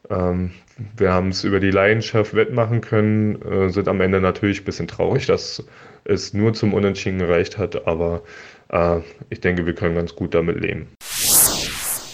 Ähm, 0.09 0.51
wir 0.97 1.13
haben 1.13 1.29
es 1.29 1.45
über 1.45 1.62
die 1.62 1.71
Leidenschaft 1.71 2.33
wettmachen 2.35 2.81
können, 2.81 3.41
äh, 3.41 3.69
sind 3.69 3.88
am 3.88 4.01
Ende 4.01 4.19
natürlich 4.19 4.62
ein 4.62 4.65
bisschen 4.65 4.88
traurig, 4.88 5.25
dass 5.27 5.63
es 6.05 6.33
nur 6.33 6.53
zum 6.53 6.74
Unentschieden 6.74 7.19
gereicht 7.19 7.57
hat, 7.57 7.88
aber 7.88 8.21
äh, 8.69 9.00
ich 9.29 9.41
denke, 9.41 9.65
wir 9.65 9.75
können 9.75 9.95
ganz 9.95 10.15
gut 10.15 10.33
damit 10.33 10.59
leben. 10.62 10.88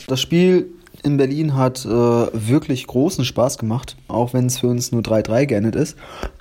Das 0.07 0.19
Spiel 0.19 0.71
in 1.03 1.17
Berlin 1.17 1.55
hat 1.55 1.83
äh, 1.85 1.89
wirklich 1.89 2.85
großen 2.85 3.25
Spaß 3.25 3.57
gemacht, 3.57 3.95
auch 4.07 4.33
wenn 4.33 4.45
es 4.45 4.59
für 4.59 4.67
uns 4.67 4.91
nur 4.91 5.01
3-3 5.01 5.47
geendet 5.47 5.75
ist. 5.75 5.97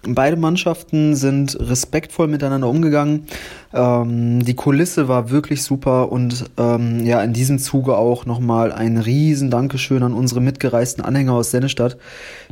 Beide 0.06 0.36
Mannschaften 0.36 1.14
sind 1.16 1.58
respektvoll 1.58 2.28
miteinander 2.28 2.68
umgegangen. 2.68 3.26
Ähm, 3.72 4.44
die 4.44 4.54
Kulisse 4.54 5.08
war 5.08 5.30
wirklich 5.30 5.62
super 5.62 6.12
und 6.12 6.44
ähm, 6.58 7.06
ja, 7.06 7.22
in 7.22 7.32
diesem 7.32 7.58
Zuge 7.58 7.96
auch 7.96 8.26
nochmal 8.26 8.72
ein 8.72 8.98
riesen 8.98 9.50
Dankeschön 9.50 10.02
an 10.02 10.12
unsere 10.12 10.40
mitgereisten 10.40 11.02
Anhänger 11.02 11.34
aus 11.34 11.50
Sennestadt, 11.50 11.96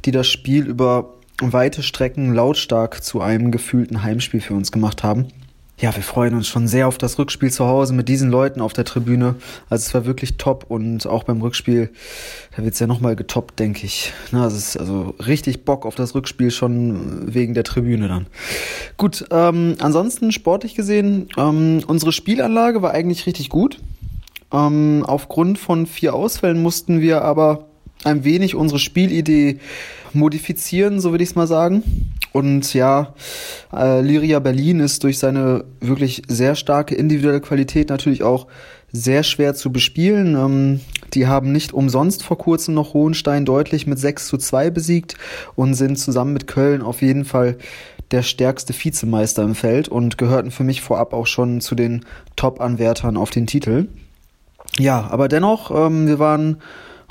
die 0.05 0.11
das 0.11 0.29
Spiel 0.29 0.67
über 0.67 1.18
weite 1.41 1.83
Strecken 1.83 2.35
lautstark 2.35 3.03
zu 3.03 3.21
einem 3.21 3.51
gefühlten 3.51 4.03
Heimspiel 4.03 4.41
für 4.41 4.55
uns 4.55 4.73
gemacht 4.73 5.03
haben 5.03 5.29
ja, 5.81 5.95
wir 5.95 6.03
freuen 6.03 6.35
uns 6.35 6.49
schon 6.49 6.67
sehr 6.67 6.89
auf 6.89 6.99
das 6.99 7.19
Rückspiel 7.19 7.53
zu 7.53 7.67
Hause 7.67 7.95
mit 7.95 8.09
diesen 8.09 8.31
Leuten 8.31 8.61
auf 8.61 8.73
der 8.73 8.85
Tribüne. 8.85 9.37
Also 9.71 9.87
es 9.87 9.95
war 9.95 10.07
wirklich 10.07 10.37
top 10.37 10.67
und 10.69 11.07
auch 11.07 11.23
beim 11.23 11.41
Rückspiel, 11.41 11.91
da 12.57 12.65
wird's 12.65 12.81
ja 12.81 12.89
nochmal 12.89 13.15
getoppt, 13.15 13.61
denke 13.61 13.87
ich. 13.87 14.13
Na, 14.33 14.47
es 14.47 14.55
ist 14.55 14.77
also 14.77 15.15
richtig 15.25 15.65
Bock 15.65 15.87
auf 15.87 15.95
das 15.95 16.17
Rückspiel 16.17 16.51
schon 16.51 17.33
wegen 17.33 17.55
der 17.55 17.63
Tribüne 17.63 18.09
dann. 18.09 18.27
Gut, 18.97 19.25
ähm, 19.31 19.77
ansonsten 19.79 20.33
sportlich 20.33 20.75
gesehen, 20.75 21.29
ähm, 21.37 21.85
unsere 21.87 22.11
Spielanlage 22.11 22.83
war 22.83 22.91
eigentlich 22.91 23.27
richtig 23.27 23.49
gut. 23.49 23.79
Ähm, 24.53 25.05
aufgrund 25.07 25.61
von 25.61 25.87
vier 25.87 26.15
Ausfällen 26.15 26.61
mussten 26.61 27.01
wir 27.01 27.23
aber 27.23 27.68
ein 28.05 28.25
wenig 28.25 28.55
unsere 28.55 28.79
Spielidee 28.79 29.59
modifizieren, 30.13 31.01
so 31.01 31.11
würde 31.11 31.25
ich 31.25 31.31
es 31.31 31.37
mal 31.37 31.47
sagen. 31.47 31.83
Und 32.33 32.75
ja, 32.75 33.15
äh, 33.75 34.01
Liria 34.01 34.39
Berlin 34.39 34.81
ist 34.81 35.03
durch 35.05 35.19
seine 35.19 35.65
wirklich 35.81 36.23
sehr 36.29 36.55
starke 36.55 36.95
individuelle 36.95 37.41
Qualität 37.41 37.89
natürlich 37.89 38.23
auch 38.23 38.47
sehr 38.93 39.23
schwer 39.23 39.55
zu 39.55 39.73
bespielen. 39.73 40.35
Ähm, 40.35 40.81
die 41.15 41.27
haben 41.27 41.53
nicht 41.53 41.73
umsonst 41.73 42.23
vor 42.23 42.39
kurzem 42.39 42.75
noch 42.75 42.95
Hohenstein 42.95 43.45
deutlich 43.45 43.87
mit 43.87 43.99
6 43.99 44.29
zu 44.29 44.39
2 44.39 44.71
besiegt 44.71 45.15
und 45.55 45.75
sind 45.75 45.99
zusammen 45.99 46.33
mit 46.33 46.47
Köln 46.47 46.83
auf 46.83 47.03
jeden 47.03 47.25
Fall 47.25 47.57
der 48.11 48.23
stärkste 48.23 48.73
Vizemeister 48.73 49.43
im 49.43 49.55
Feld 49.55 49.89
und 49.89 50.17
gehörten 50.17 50.51
für 50.51 50.65
mich 50.65 50.81
vorab 50.81 51.13
auch 51.13 51.27
schon 51.27 51.61
zu 51.61 51.75
den 51.75 52.05
Top-Anwärtern 52.37 53.17
auf 53.17 53.31
den 53.31 53.47
Titel. 53.47 53.89
Ja, 54.79 55.09
aber 55.11 55.29
dennoch, 55.29 55.71
ähm, 55.71 56.07
wir 56.07 56.19
waren 56.19 56.59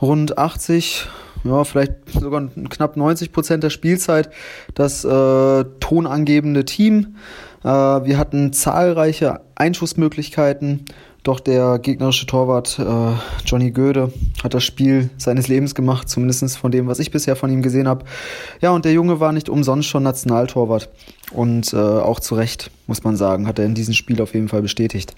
rund 0.02 0.38
80, 0.38 1.08
ja, 1.44 1.64
vielleicht 1.64 2.10
sogar 2.12 2.48
knapp 2.70 2.98
90 2.98 3.32
Prozent 3.32 3.64
der 3.64 3.70
Spielzeit 3.70 4.30
das 4.74 5.04
äh, 5.04 5.66
tonangebende 5.80 6.66
Team. 6.66 7.16
Äh, 7.64 7.68
wir 7.68 8.18
hatten 8.18 8.54
zahlreiche 8.54 9.42
Einschussmöglichkeiten, 9.58 10.86
doch 11.28 11.42
der 11.42 11.80
gegnerische 11.80 12.26
Torwart 12.26 12.80
äh, 12.80 12.84
Johnny 13.46 13.72
Göde 13.72 14.14
hat 14.44 14.54
das 14.54 14.64
Spiel 14.64 15.10
seines 15.18 15.50
Lebens 15.50 15.76
gemacht, 15.76 16.08
zumindest 16.08 16.58
von 16.58 16.72
dem, 16.72 16.88
was 16.88 17.00
ich 17.00 17.12
bisher 17.12 17.36
von 17.36 17.52
ihm 17.52 17.62
gesehen 17.62 17.88
habe. 17.88 18.06
Ja, 18.62 18.72
und 18.72 18.86
der 18.86 18.94
Junge 18.94 19.20
war 19.20 19.34
nicht 19.34 19.50
umsonst 19.50 19.90
schon 19.90 20.04
Nationaltorwart. 20.04 20.88
Und 21.34 21.74
äh, 21.74 21.78
auch 21.78 22.22
zu 22.22 22.36
Recht, 22.36 22.72
muss 22.86 23.04
man 23.04 23.18
sagen, 23.18 23.48
hat 23.48 23.60
er 23.60 23.66
in 23.66 23.76
diesem 23.76 23.94
Spiel 23.94 24.22
auf 24.22 24.34
jeden 24.34 24.48
Fall 24.48 24.62
bestätigt. 24.62 25.14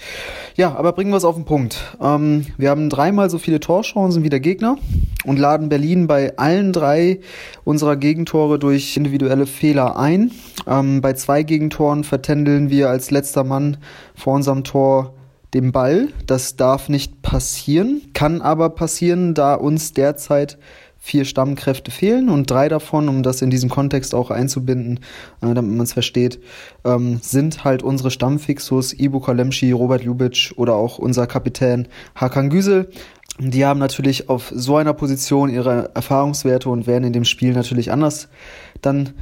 Ja, 0.56 0.76
aber 0.76 0.94
bringen 0.94 1.12
wir 1.12 1.18
es 1.18 1.24
auf 1.24 1.36
den 1.36 1.46
Punkt. 1.46 1.96
Ähm, 2.02 2.48
wir 2.58 2.72
haben 2.72 2.90
dreimal 2.90 3.30
so 3.30 3.38
viele 3.38 3.60
Torchancen 3.60 4.24
wie 4.24 4.30
der 4.30 4.40
Gegner 4.40 4.80
und 5.26 5.38
laden 5.38 5.70
Berlin 5.70 6.08
bei 6.08 6.36
allen 6.38 6.74
drei 6.74 7.20
unserer 7.64 7.96
Gegentore 7.96 8.58
durch 8.58 8.98
individuelle 8.98 9.46
Fehler 9.46 10.00
ein. 10.00 10.32
Ähm, 10.66 11.02
bei 11.02 11.14
zwei 11.14 11.44
Gegentoren 11.44 12.04
vertändeln 12.04 12.72
wir 12.72 12.90
als 12.90 13.12
letzter 13.12 13.44
Mann 13.44 13.78
vor 14.20 14.36
unserem 14.36 14.64
Tor 14.64 15.14
den 15.54 15.72
Ball. 15.72 16.10
Das 16.28 16.56
darf 16.56 16.90
nicht 16.90 17.22
passieren, 17.22 18.02
kann 18.14 18.42
aber 18.42 18.70
passieren, 18.70 19.34
da 19.34 19.56
uns 19.56 19.94
derzeit 19.94 20.58
vier 21.02 21.24
Stammkräfte 21.24 21.92
fehlen 21.92 22.30
und 22.30 22.52
drei 22.52 22.68
davon, 22.68 23.08
um 23.08 23.24
das 23.24 23.42
in 23.42 23.50
diesem 23.50 23.70
Kontext 23.70 24.14
auch 24.14 24.32
einzubinden, 24.32 25.00
äh, 25.42 25.54
damit 25.54 25.72
man 25.72 25.82
es 25.82 25.94
versteht, 25.94 26.40
ähm, 26.84 27.20
sind 27.22 27.64
halt 27.64 27.84
unsere 27.84 28.12
Stammfixus 28.12 28.94
Ibu 28.94 29.22
Kalemschi, 29.22 29.72
Robert 29.72 30.04
Ljubic 30.04 30.52
oder 30.58 30.76
auch 30.76 31.00
unser 31.00 31.26
Kapitän 31.26 31.88
Hakan 32.16 32.50
Güsel. 32.50 32.90
Die 33.40 33.66
haben 33.66 33.80
natürlich 33.80 34.28
auf 34.28 34.52
so 34.54 34.76
einer 34.76 34.94
Position 34.94 35.50
ihre 35.50 35.92
Erfahrungswerte 35.96 36.70
und 36.70 36.86
werden 36.86 37.06
in 37.06 37.14
dem 37.14 37.24
Spiel 37.24 37.54
natürlich 37.54 37.94
anders 37.94 38.28
dann 38.82 39.14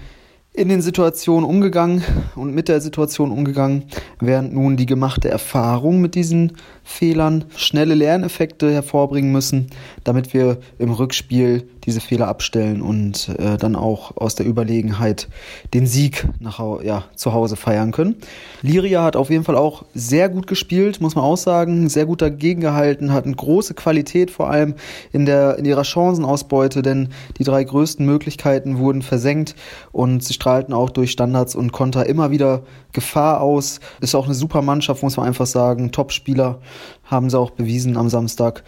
in 0.57 0.69
den 0.69 0.81
Situationen 0.81 1.47
umgegangen 1.47 2.03
und 2.35 2.55
mit 2.55 2.67
der 2.67 2.81
Situation 2.81 3.31
umgegangen, 3.31 3.83
während 4.19 4.53
nun 4.53 4.75
die 4.75 4.87
gemachte 4.87 5.29
Erfahrung 5.29 6.01
mit 6.01 6.15
diesen 6.15 6.53
Fehlern 6.83 7.45
schnelle 7.55 7.93
Lerneffekte 7.93 8.71
hervorbringen 8.71 9.31
müssen, 9.31 9.67
damit 10.03 10.33
wir 10.33 10.57
im 10.79 10.89
Rückspiel 10.91 11.69
diese 11.87 12.01
Fehler 12.01 12.27
abstellen 12.27 12.81
und 12.81 13.29
äh, 13.39 13.57
dann 13.57 13.75
auch 13.75 14.17
aus 14.17 14.35
der 14.35 14.45
Überlegenheit 14.45 15.29
den 15.73 15.87
Sieg 15.87 16.27
nach, 16.39 16.59
ja, 16.83 17.05
zu 17.15 17.33
Hause 17.33 17.55
feiern 17.55 17.91
können. 17.91 18.17
Liria 18.61 19.03
hat 19.03 19.15
auf 19.15 19.29
jeden 19.29 19.45
Fall 19.45 19.55
auch 19.55 19.85
sehr 19.93 20.27
gut 20.27 20.45
gespielt, 20.45 21.01
muss 21.01 21.15
man 21.15 21.23
auch 21.23 21.37
sagen, 21.37 21.87
sehr 21.87 22.05
gut 22.05 22.21
dagegen 22.21 22.59
gehalten, 22.61 23.13
hat 23.13 23.25
eine 23.25 23.35
große 23.35 23.73
Qualität 23.73 24.29
vor 24.29 24.49
allem 24.49 24.75
in, 25.13 25.25
der, 25.25 25.57
in 25.57 25.65
ihrer 25.65 25.85
Chancenausbeute, 25.85 26.81
denn 26.81 27.09
die 27.37 27.45
drei 27.45 27.63
größten 27.63 28.05
Möglichkeiten 28.05 28.77
wurden 28.77 29.01
versenkt 29.01 29.55
und 29.93 30.23
sie 30.23 30.33
strahlten 30.33 30.73
auch 30.73 30.89
durch 30.89 31.11
Standards 31.11 31.55
und 31.55 31.71
Konter 31.71 32.05
immer 32.05 32.31
wieder 32.31 32.63
Gefahr 32.91 33.41
aus. 33.41 33.79
Ist 34.01 34.15
auch 34.15 34.25
eine 34.25 34.33
super 34.33 34.61
Mannschaft, 34.61 35.03
muss 35.03 35.17
man 35.17 35.27
einfach 35.27 35.45
sagen. 35.45 35.91
Top-Spieler 35.91 36.59
haben 37.07 37.29
sie 37.29 37.39
auch 37.39 37.51
bewiesen 37.51 37.97
am 37.97 38.09
Samstag. 38.09 38.63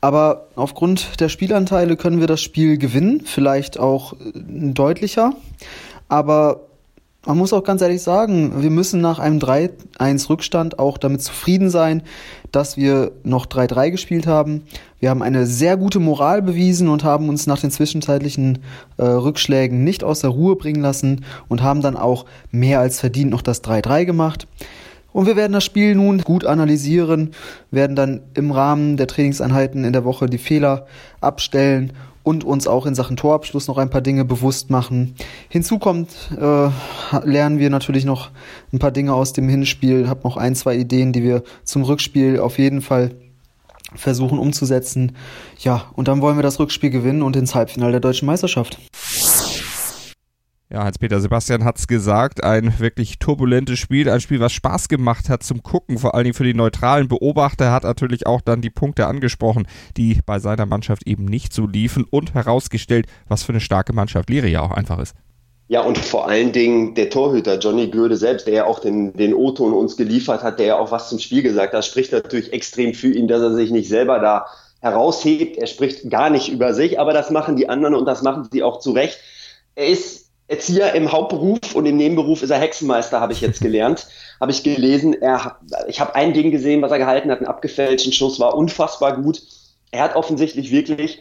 Aber 0.00 0.46
aufgrund 0.54 1.20
der 1.20 1.28
Spielanteile 1.28 1.96
können 1.96 2.20
wir 2.20 2.26
das 2.26 2.40
Spiel 2.40 2.78
gewinnen, 2.78 3.22
vielleicht 3.24 3.78
auch 3.78 4.12
äh, 4.12 4.16
deutlicher. 4.34 5.32
Aber 6.08 6.68
man 7.26 7.36
muss 7.36 7.52
auch 7.52 7.64
ganz 7.64 7.82
ehrlich 7.82 8.02
sagen, 8.02 8.62
wir 8.62 8.70
müssen 8.70 9.00
nach 9.00 9.18
einem 9.18 9.38
3-1 9.38 10.30
Rückstand 10.30 10.78
auch 10.78 10.96
damit 10.96 11.20
zufrieden 11.20 11.68
sein, 11.68 12.02
dass 12.52 12.76
wir 12.76 13.12
noch 13.24 13.46
3-3 13.46 13.90
gespielt 13.90 14.26
haben. 14.26 14.62
Wir 15.00 15.10
haben 15.10 15.22
eine 15.22 15.46
sehr 15.46 15.76
gute 15.76 16.00
Moral 16.00 16.40
bewiesen 16.42 16.88
und 16.88 17.04
haben 17.04 17.28
uns 17.28 17.46
nach 17.46 17.60
den 17.60 17.70
zwischenzeitlichen 17.70 18.60
äh, 18.96 19.02
Rückschlägen 19.02 19.84
nicht 19.84 20.04
aus 20.04 20.20
der 20.20 20.30
Ruhe 20.30 20.56
bringen 20.56 20.80
lassen 20.80 21.24
und 21.48 21.62
haben 21.62 21.82
dann 21.82 21.96
auch 21.96 22.24
mehr 22.50 22.80
als 22.80 23.00
verdient 23.00 23.30
noch 23.30 23.42
das 23.42 23.62
3-3 23.62 24.06
gemacht. 24.06 24.46
Und 25.18 25.26
wir 25.26 25.34
werden 25.34 25.52
das 25.52 25.64
Spiel 25.64 25.96
nun 25.96 26.22
gut 26.22 26.44
analysieren, 26.44 27.32
werden 27.72 27.96
dann 27.96 28.20
im 28.34 28.52
Rahmen 28.52 28.96
der 28.96 29.08
Trainingseinheiten 29.08 29.82
in 29.82 29.92
der 29.92 30.04
Woche 30.04 30.26
die 30.26 30.38
Fehler 30.38 30.86
abstellen 31.20 31.92
und 32.22 32.44
uns 32.44 32.68
auch 32.68 32.86
in 32.86 32.94
Sachen 32.94 33.16
Torabschluss 33.16 33.66
noch 33.66 33.78
ein 33.78 33.90
paar 33.90 34.00
Dinge 34.00 34.24
bewusst 34.24 34.70
machen. 34.70 35.16
Hinzu 35.48 35.80
kommt, 35.80 36.10
äh, 36.40 36.68
lernen 37.24 37.58
wir 37.58 37.68
natürlich 37.68 38.04
noch 38.04 38.30
ein 38.72 38.78
paar 38.78 38.92
Dinge 38.92 39.12
aus 39.12 39.32
dem 39.32 39.48
Hinspiel, 39.48 40.08
habe 40.08 40.20
noch 40.22 40.36
ein, 40.36 40.54
zwei 40.54 40.76
Ideen, 40.76 41.12
die 41.12 41.24
wir 41.24 41.42
zum 41.64 41.82
Rückspiel 41.82 42.38
auf 42.38 42.60
jeden 42.60 42.80
Fall 42.80 43.10
versuchen 43.96 44.38
umzusetzen. 44.38 45.16
Ja, 45.58 45.86
und 45.96 46.06
dann 46.06 46.20
wollen 46.20 46.38
wir 46.38 46.44
das 46.44 46.60
Rückspiel 46.60 46.90
gewinnen 46.90 47.22
und 47.22 47.34
ins 47.34 47.56
Halbfinale 47.56 47.90
der 47.90 48.00
deutschen 48.00 48.26
Meisterschaft. 48.26 48.78
Ja, 50.70 50.84
Hans-Peter 50.84 51.18
Sebastian 51.18 51.64
hat 51.64 51.78
es 51.78 51.86
gesagt, 51.86 52.44
ein 52.44 52.78
wirklich 52.78 53.18
turbulentes 53.18 53.78
Spiel, 53.78 54.10
ein 54.10 54.20
Spiel, 54.20 54.38
was 54.38 54.52
Spaß 54.52 54.88
gemacht 54.88 55.30
hat 55.30 55.42
zum 55.42 55.62
Gucken, 55.62 55.96
vor 55.96 56.14
allen 56.14 56.24
Dingen 56.24 56.34
für 56.34 56.44
die 56.44 56.52
neutralen 56.52 57.08
Beobachter, 57.08 57.72
hat 57.72 57.84
natürlich 57.84 58.26
auch 58.26 58.42
dann 58.42 58.60
die 58.60 58.68
Punkte 58.68 59.06
angesprochen, 59.06 59.66
die 59.96 60.20
bei 60.26 60.38
seiner 60.40 60.66
Mannschaft 60.66 61.06
eben 61.06 61.24
nicht 61.24 61.54
so 61.54 61.66
liefen 61.66 62.04
und 62.10 62.34
herausgestellt, 62.34 63.06
was 63.28 63.44
für 63.44 63.52
eine 63.52 63.62
starke 63.62 63.94
Mannschaft 63.94 64.28
Liria 64.28 64.60
auch 64.60 64.72
einfach 64.72 64.98
ist. 64.98 65.14
Ja, 65.68 65.80
und 65.80 65.96
vor 65.96 66.28
allen 66.28 66.52
Dingen 66.52 66.94
der 66.94 67.08
Torhüter 67.08 67.58
Johnny 67.58 67.88
Gürde 67.88 68.18
selbst, 68.18 68.46
der 68.46 68.54
ja 68.54 68.66
auch 68.66 68.80
den, 68.80 69.14
den 69.14 69.32
O-Ton 69.32 69.72
uns 69.72 69.96
geliefert 69.96 70.42
hat, 70.42 70.58
der 70.58 70.66
ja 70.66 70.78
auch 70.78 70.90
was 70.90 71.08
zum 71.08 71.18
Spiel 71.18 71.42
gesagt 71.42 71.72
hat, 71.72 71.82
spricht 71.86 72.12
natürlich 72.12 72.52
extrem 72.52 72.92
für 72.92 73.08
ihn, 73.08 73.26
dass 73.26 73.40
er 73.40 73.54
sich 73.54 73.70
nicht 73.70 73.88
selber 73.88 74.18
da 74.18 74.44
heraushebt. 74.82 75.56
Er 75.56 75.66
spricht 75.66 76.10
gar 76.10 76.28
nicht 76.28 76.50
über 76.50 76.74
sich, 76.74 77.00
aber 77.00 77.14
das 77.14 77.30
machen 77.30 77.56
die 77.56 77.70
anderen 77.70 77.94
und 77.94 78.04
das 78.04 78.20
machen 78.20 78.46
sie 78.52 78.62
auch 78.62 78.80
zu 78.80 78.92
Recht. 78.92 79.18
Er 79.74 79.88
ist 79.88 80.27
Erzieher 80.48 80.94
im 80.94 81.12
Hauptberuf 81.12 81.74
und 81.74 81.86
im 81.86 81.96
Nebenberuf 81.96 82.42
ist 82.42 82.50
er 82.50 82.58
Hexenmeister, 82.58 83.20
habe 83.20 83.32
ich 83.32 83.40
jetzt 83.40 83.60
gelernt. 83.60 84.06
habe 84.40 84.50
ich 84.50 84.62
gelesen. 84.62 85.14
Er, 85.20 85.58
ich 85.88 86.00
habe 86.00 86.14
ein 86.14 86.32
Ding 86.32 86.50
gesehen, 86.50 86.82
was 86.82 86.90
er 86.90 86.98
gehalten 86.98 87.30
hat, 87.30 87.38
einen 87.38 87.48
abgefälschten 87.48 88.12
Schuss, 88.12 88.40
war 88.40 88.54
unfassbar 88.54 89.20
gut. 89.20 89.42
Er 89.90 90.02
hat 90.02 90.16
offensichtlich 90.16 90.70
wirklich 90.70 91.20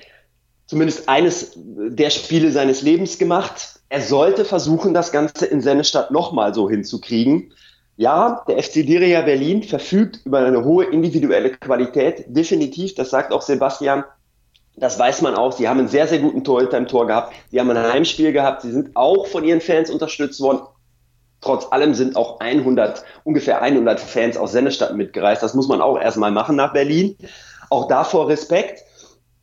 zumindest 0.65 1.07
eines 1.07 1.53
der 1.55 2.10
Spiele 2.10 2.51
seines 2.51 2.81
Lebens 2.81 3.17
gemacht. 3.17 3.79
Er 3.89 4.01
sollte 4.01 4.43
versuchen, 4.43 4.93
das 4.93 5.12
Ganze 5.12 5.46
in 5.46 5.62
Sennestadt 5.62 6.12
nochmal 6.12 6.53
so 6.53 6.69
hinzukriegen. 6.69 7.53
Ja, 7.96 8.43
der 8.48 8.62
FC 8.62 8.75
Liria 8.75 9.22
Berlin 9.22 9.63
verfügt 9.63 10.19
über 10.25 10.39
eine 10.39 10.63
hohe 10.63 10.86
individuelle 10.86 11.51
Qualität, 11.51 12.25
definitiv, 12.27 12.93
das 12.93 13.10
sagt 13.10 13.31
auch 13.31 13.41
Sebastian. 13.41 14.03
Das 14.79 15.00
weiß 15.00 15.24
man 15.24 15.36
auch. 15.36 15.53
Sie 15.53 15.67
haben 15.67 15.79
einen 15.79 15.88
sehr, 15.88 16.07
sehr 16.07 16.19
guten 16.19 16.43
Torhüter 16.43 16.77
im 16.77 16.88
Tor 16.88 17.07
gehabt. 17.07 17.34
Sie 17.50 17.60
haben 17.60 17.69
ein 17.72 17.77
Heimspiel 17.77 18.31
gehabt. 18.31 18.62
Sie 18.62 18.72
sind 18.72 18.96
auch 18.96 19.25
von 19.25 19.43
ihren 19.43 19.60
Fans 19.60 19.89
unterstützt 19.89 20.39
worden. 20.39 20.62
Trotz 21.41 21.72
allem 21.72 21.96
sind 21.96 22.15
auch 22.15 22.39
100, 22.39 23.03
ungefähr 23.24 23.62
100 23.62 24.00
Fans 24.00 24.38
aus 24.38 24.51
Sennestadt 24.51 24.96
mitgereist. 24.96 25.41
Das 25.41 25.55
muss 25.55 25.67
man 25.67 25.81
auch 25.81 26.00
erstmal 26.00 26.31
machen 26.31 26.55
nach 26.55 26.74
Berlin. 26.74 27.17
Auch 27.72 27.88
davor 27.88 28.27
Respekt. 28.29 28.84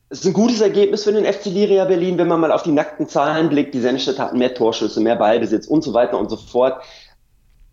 Es 0.09 0.21
ist 0.21 0.27
ein 0.27 0.33
gutes 0.33 0.61
Ergebnis 0.61 1.03
für 1.03 1.13
den 1.13 1.25
FC 1.25 1.47
Liria 1.47 1.85
Berlin, 1.85 2.17
wenn 2.19 2.29
man 2.29 2.39
mal 2.41 2.53
auf 2.53 2.63
die 2.63 2.73
nackten 2.73 3.09
Zahlen 3.09 3.49
blickt. 3.49 3.75
Die 3.75 3.81
Sennestadt 3.81 4.21
hatten 4.21 4.39
mehr 4.39 4.55
Torschüsse, 4.55 5.01
mehr 5.01 5.17
Ballbesitz 5.17 5.67
und 5.67 5.83
so 5.83 5.95
weiter 5.95 6.17
und 6.17 6.31
so 6.31 6.37
fort. 6.37 6.81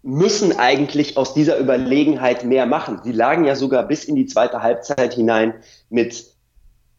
Müssen 0.01 0.57
eigentlich 0.57 1.15
aus 1.15 1.35
dieser 1.35 1.59
Überlegenheit 1.59 2.43
mehr 2.43 2.65
machen. 2.65 3.01
Sie 3.03 3.11
lagen 3.11 3.45
ja 3.45 3.55
sogar 3.55 3.83
bis 3.83 4.05
in 4.05 4.15
die 4.15 4.25
zweite 4.25 4.63
Halbzeit 4.63 5.13
hinein 5.13 5.53
mit 5.89 6.31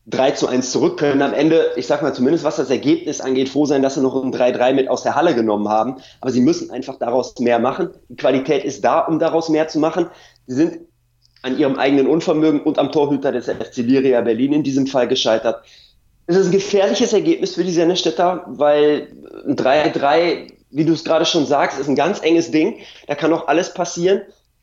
3 0.06 0.32
zu 0.32 0.49
1 0.49 0.73
zurück, 0.73 0.99
können 0.99 1.23
am 1.23 1.32
Ende, 1.32 1.73
ich 1.76 1.87
sag 1.87 2.02
mal 2.02 2.12
zumindest 2.12 2.44
was 2.44 2.56
das 2.56 2.71
Ergebnis 2.71 3.21
angeht, 3.21 3.49
froh 3.49 3.66
sein, 3.66 3.82
dass 3.82 3.94
sie 3.94 4.00
noch 4.00 4.21
ein 4.23 4.35
3-3 4.35 4.73
mit 4.73 4.88
aus 4.88 5.04
der 5.04 5.14
Halle 5.14 5.35
genommen 5.35 5.68
haben. 5.68 5.97
Aber 6.21 6.32
sie 6.32 6.40
müssen 6.40 6.71
einfach 6.71 6.99
daraus 6.99 7.38
mehr 7.38 7.61
machen. 7.61 7.90
Die 8.09 8.16
Qualität 8.16 8.64
ist 8.64 8.85
da, 8.85 9.00
um 9.00 9.18
daraus 9.18 9.49
mehr 9.49 9.68
zu 9.68 9.78
machen. 9.78 10.06
Sie 10.47 10.56
sind 10.56 10.80
an 11.42 11.59
ihrem 11.59 11.78
eigenen 11.78 12.09
Unvermögen 12.09 12.62
und 12.62 12.78
am 12.78 12.90
Torhüter 12.90 13.32
des 13.32 13.47
FC 13.47 13.78
Liria 13.78 14.21
Berlin 14.21 14.52
in 14.52 14.62
diesem 14.62 14.87
Fall 14.87 15.06
gescheitert. 15.06 15.64
Es 16.26 16.37
ist 16.37 16.47
ein 16.47 16.52
gefährliches 16.52 17.12
Ergebnis 17.12 17.54
für 17.54 17.64
die 17.64 17.73
Sennestädter, 17.73 18.44
weil 18.47 19.09
ein 19.47 19.56
3-3, 19.56 20.49
wie 20.71 20.85
du 20.85 20.92
es 20.92 21.04
gerade 21.04 21.26
schon 21.26 21.47
sagst, 21.47 21.78
ist 21.78 21.88
ein 21.88 21.97
ganz 21.97 22.21
enges 22.23 22.50
Ding. 22.50 22.78
Da 23.06 23.14
kann 23.14 23.32
auch 23.32 23.49
alles 23.49 23.75
passieren. 23.75 24.23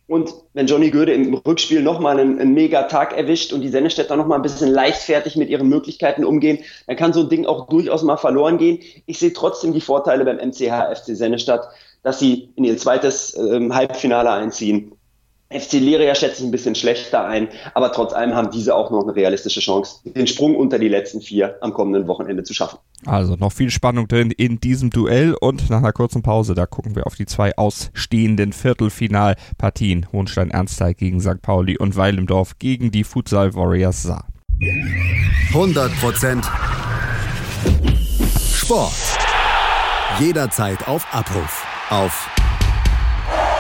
Und 0.10 0.34
wenn 0.54 0.66
Johnny 0.66 0.89
Göde 0.89 1.13
im 1.13 1.36
Rückspiel 1.36 1.84
nochmal 1.84 2.20
einen, 2.20 2.39
einen 2.39 2.56
mega 2.56 2.84
Tag 2.84 3.16
erwischt 3.16 3.54
und 3.54 3.62
die 3.62 3.70
Sennestädter 3.70 4.16
nochmal 4.16 4.39
ein 4.39 4.42
bisschen 4.42 4.72
leichtfertig 4.72 5.36
mit 5.36 5.50
ihren 5.50 5.70
Möglichkeiten 5.70 6.25
umgehen, 6.25 6.63
dann 6.88 6.96
kann 6.96 7.13
so 7.13 7.22
ein 7.22 7.30
Ding 7.30 7.46
auch 7.46 7.68
durchaus 7.68 8.01
mal 8.01 8.18
verloren 8.18 8.58
gehen. 8.58 8.80
Ich 9.06 9.20
sehe 9.20 9.34
trotzdem 9.34 9.72
die 9.72 9.82
Vorteile 9.82 10.25
beim 10.25 10.38
MCH 10.38 10.96
FC 10.96 11.16
Sennestadt, 11.16 11.70
dass 12.01 12.18
sie 12.18 12.50
in 12.56 12.63
ihr 12.63 12.75
zweites 12.78 13.38
ähm, 13.38 13.75
Halbfinale 13.75 14.32
einziehen 14.32 14.99
FC 15.51 15.74
Liria 15.74 16.13
schätze 16.13 16.41
ich 16.41 16.48
ein 16.48 16.51
bisschen 16.51 16.75
schlechter 16.75 17.25
ein, 17.25 17.48
aber 17.74 17.91
trotz 17.91 18.13
allem 18.13 18.36
haben 18.36 18.51
diese 18.51 18.75
auch 18.75 18.91
noch 18.91 19.01
eine 19.01 19.15
realistische 19.15 19.62
Chance, 19.62 20.01
den 20.03 20.27
Sprung 20.27 20.56
unter 20.56 20.77
die 20.77 20.89
letzten 20.89 21.22
vier 21.22 21.58
am 21.62 21.74
kommenden 21.74 22.08
Wochenende 22.08 22.44
zu 22.44 22.53
schaffen. 22.53 22.77
Also 23.08 23.36
noch 23.36 23.51
viel 23.51 23.72
Spannung 23.72 24.08
drin 24.08 24.29
in 24.29 24.60
diesem 24.60 24.91
Duell 24.91 25.34
und 25.34 25.72
nach 25.72 25.79
einer 25.79 25.91
kurzen 25.91 26.22
Pause, 26.22 26.53
da 26.53 26.68
gucken 26.68 26.96
wir 26.96 27.08
auf 27.08 27.15
die 27.15 27.25
zwei 27.25 27.58
ausstehenden 27.58 28.53
Viertelfinalpartien. 28.53 30.06
Hohenstein-Ernsthal 30.12 30.94
gegen 30.94 31.20
St. 31.20 31.41
Pauli 31.41 31.79
und 31.79 31.96
Weilendorf 31.96 32.60
gegen 32.60 32.91
die 32.91 33.03
Futsal 33.03 33.56
Warriors 33.56 34.03
Saar. 34.03 34.27
100% 35.51 36.44
Sport. 38.53 38.94
Jederzeit 40.20 40.88
auf 40.88 41.08
Abruf. 41.12 41.65
Auf 41.89 42.29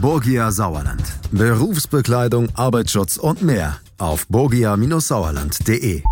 Borgia 0.00 0.50
Sauerland. 0.50 1.02
Berufsbekleidung, 1.32 2.48
Arbeitsschutz 2.54 3.18
und 3.18 3.42
mehr 3.42 3.76
auf 3.98 4.26
borgia-sauerland.de. 4.28 6.02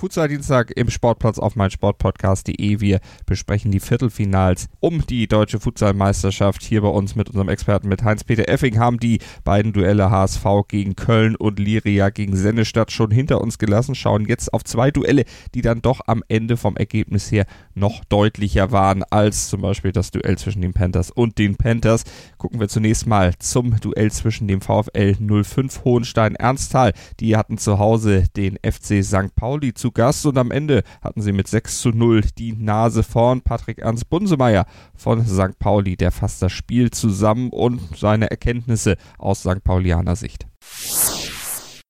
Futsal-Dienstag 0.00 0.70
im 0.76 0.90
Sportplatz 0.90 1.40
auf 1.40 1.56
meinsportpodcast.de. 1.56 2.80
Wir 2.80 3.00
besprechen 3.26 3.72
die 3.72 3.80
Viertelfinals 3.80 4.68
um 4.78 5.04
die 5.04 5.26
deutsche 5.26 5.58
Futsalmeisterschaft. 5.58 6.62
Hier 6.62 6.82
bei 6.82 6.88
uns 6.88 7.16
mit 7.16 7.28
unserem 7.28 7.48
Experten 7.48 7.88
mit 7.88 8.04
Heinz-Peter 8.04 8.48
Effing 8.48 8.78
haben 8.78 9.00
die 9.00 9.18
beiden 9.42 9.72
Duelle 9.72 10.08
HSV 10.08 10.44
gegen 10.68 10.94
Köln 10.94 11.34
und 11.34 11.58
Liria 11.58 12.10
gegen 12.10 12.36
Sennestadt 12.36 12.92
schon 12.92 13.10
hinter 13.10 13.40
uns 13.40 13.58
gelassen. 13.58 13.96
Schauen 13.96 14.26
jetzt 14.26 14.54
auf 14.54 14.62
zwei 14.62 14.92
Duelle, 14.92 15.24
die 15.56 15.62
dann 15.62 15.82
doch 15.82 16.00
am 16.06 16.22
Ende 16.28 16.56
vom 16.56 16.76
Ergebnis 16.76 17.32
her 17.32 17.46
noch 17.74 18.04
deutlicher 18.04 18.70
waren 18.70 19.02
als 19.02 19.48
zum 19.48 19.62
Beispiel 19.62 19.90
das 19.90 20.12
Duell 20.12 20.38
zwischen 20.38 20.62
den 20.62 20.74
Panthers 20.74 21.10
und 21.10 21.38
den 21.38 21.56
Panthers. 21.56 22.04
Gucken 22.38 22.60
wir 22.60 22.68
zunächst 22.68 23.06
mal 23.06 23.34
zum 23.38 23.78
Duell 23.80 24.12
zwischen 24.12 24.46
dem 24.46 24.60
VfL 24.60 25.16
05 25.42 25.84
Hohenstein-Ernsthal. 25.84 26.92
Die 27.18 27.36
hatten 27.36 27.58
zu 27.58 27.80
Hause 27.80 28.24
den 28.36 28.58
FC 28.62 29.04
St. 29.04 29.34
Pauli 29.34 29.74
zu 29.74 29.90
Gast 29.90 30.24
und 30.24 30.38
am 30.38 30.52
Ende 30.52 30.84
hatten 31.02 31.20
sie 31.20 31.32
mit 31.32 31.48
6 31.48 31.80
zu 31.80 31.88
0 31.90 32.22
die 32.38 32.52
Nase 32.52 33.02
vorn. 33.02 33.42
Patrick 33.42 33.78
Ernst 33.78 34.08
Bunsemeier 34.08 34.66
von 34.94 35.26
St. 35.26 35.58
Pauli, 35.58 35.96
der 35.96 36.12
fasst 36.12 36.40
das 36.40 36.52
Spiel 36.52 36.92
zusammen 36.92 37.50
und 37.50 37.80
seine 37.96 38.30
Erkenntnisse 38.30 38.96
aus 39.18 39.40
St. 39.40 39.64
Paulianer 39.64 40.14
Sicht. 40.14 40.46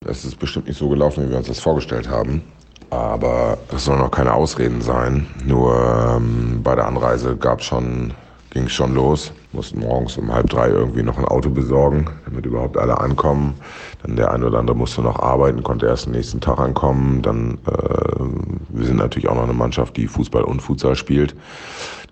Es 0.07 0.25
ist 0.25 0.39
bestimmt 0.39 0.69
nicht 0.69 0.79
so 0.79 0.89
gelaufen, 0.89 1.27
wie 1.27 1.31
wir 1.31 1.39
uns 1.39 1.49
das 1.49 1.61
vorgestellt 1.61 2.09
haben. 2.09 2.43
Aber 2.91 3.59
es 3.75 3.85
sollen 3.85 4.01
auch 4.01 4.11
keine 4.11 4.33
Ausreden 4.33 4.81
sein. 4.81 5.27
Nur 5.45 6.17
ähm, 6.17 6.63
bei 6.63 6.75
der 6.75 6.87
Anreise 6.87 7.37
gab 7.37 7.63
schon, 7.63 8.15
ging 8.51 8.69
schon 8.69 8.95
los 8.95 9.33
mussten 9.53 9.81
morgens 9.81 10.17
um 10.19 10.33
halb 10.33 10.51
drei 10.51 10.69
irgendwie 10.69 11.03
noch 11.03 11.17
ein 11.19 11.25
Auto 11.25 11.51
besorgen, 11.51 12.09
damit 12.25 12.45
überhaupt 12.45 12.77
alle 12.77 12.99
ankommen. 13.01 13.55
Dann 14.03 14.17
der 14.17 14.31
eine 14.31 14.47
oder 14.47 14.59
andere 14.59 14.77
musste 14.77 15.01
noch 15.03 15.19
arbeiten, 15.19 15.63
konnte 15.63 15.87
erst 15.87 16.07
den 16.07 16.13
nächsten 16.13 16.41
Tag 16.41 16.59
ankommen. 16.59 17.23
Dann, 17.23 17.59
äh, 17.67 18.21
wir 18.69 18.87
sind 18.87 18.97
natürlich 18.97 19.29
auch 19.29 19.35
noch 19.35 19.45
eine 19.45 19.55
Mannschaft, 19.55 19.97
die 19.97 20.07
Fußball 20.07 20.43
und 20.45 20.61
Futsal 20.61 20.97
spielt. 20.97 21.35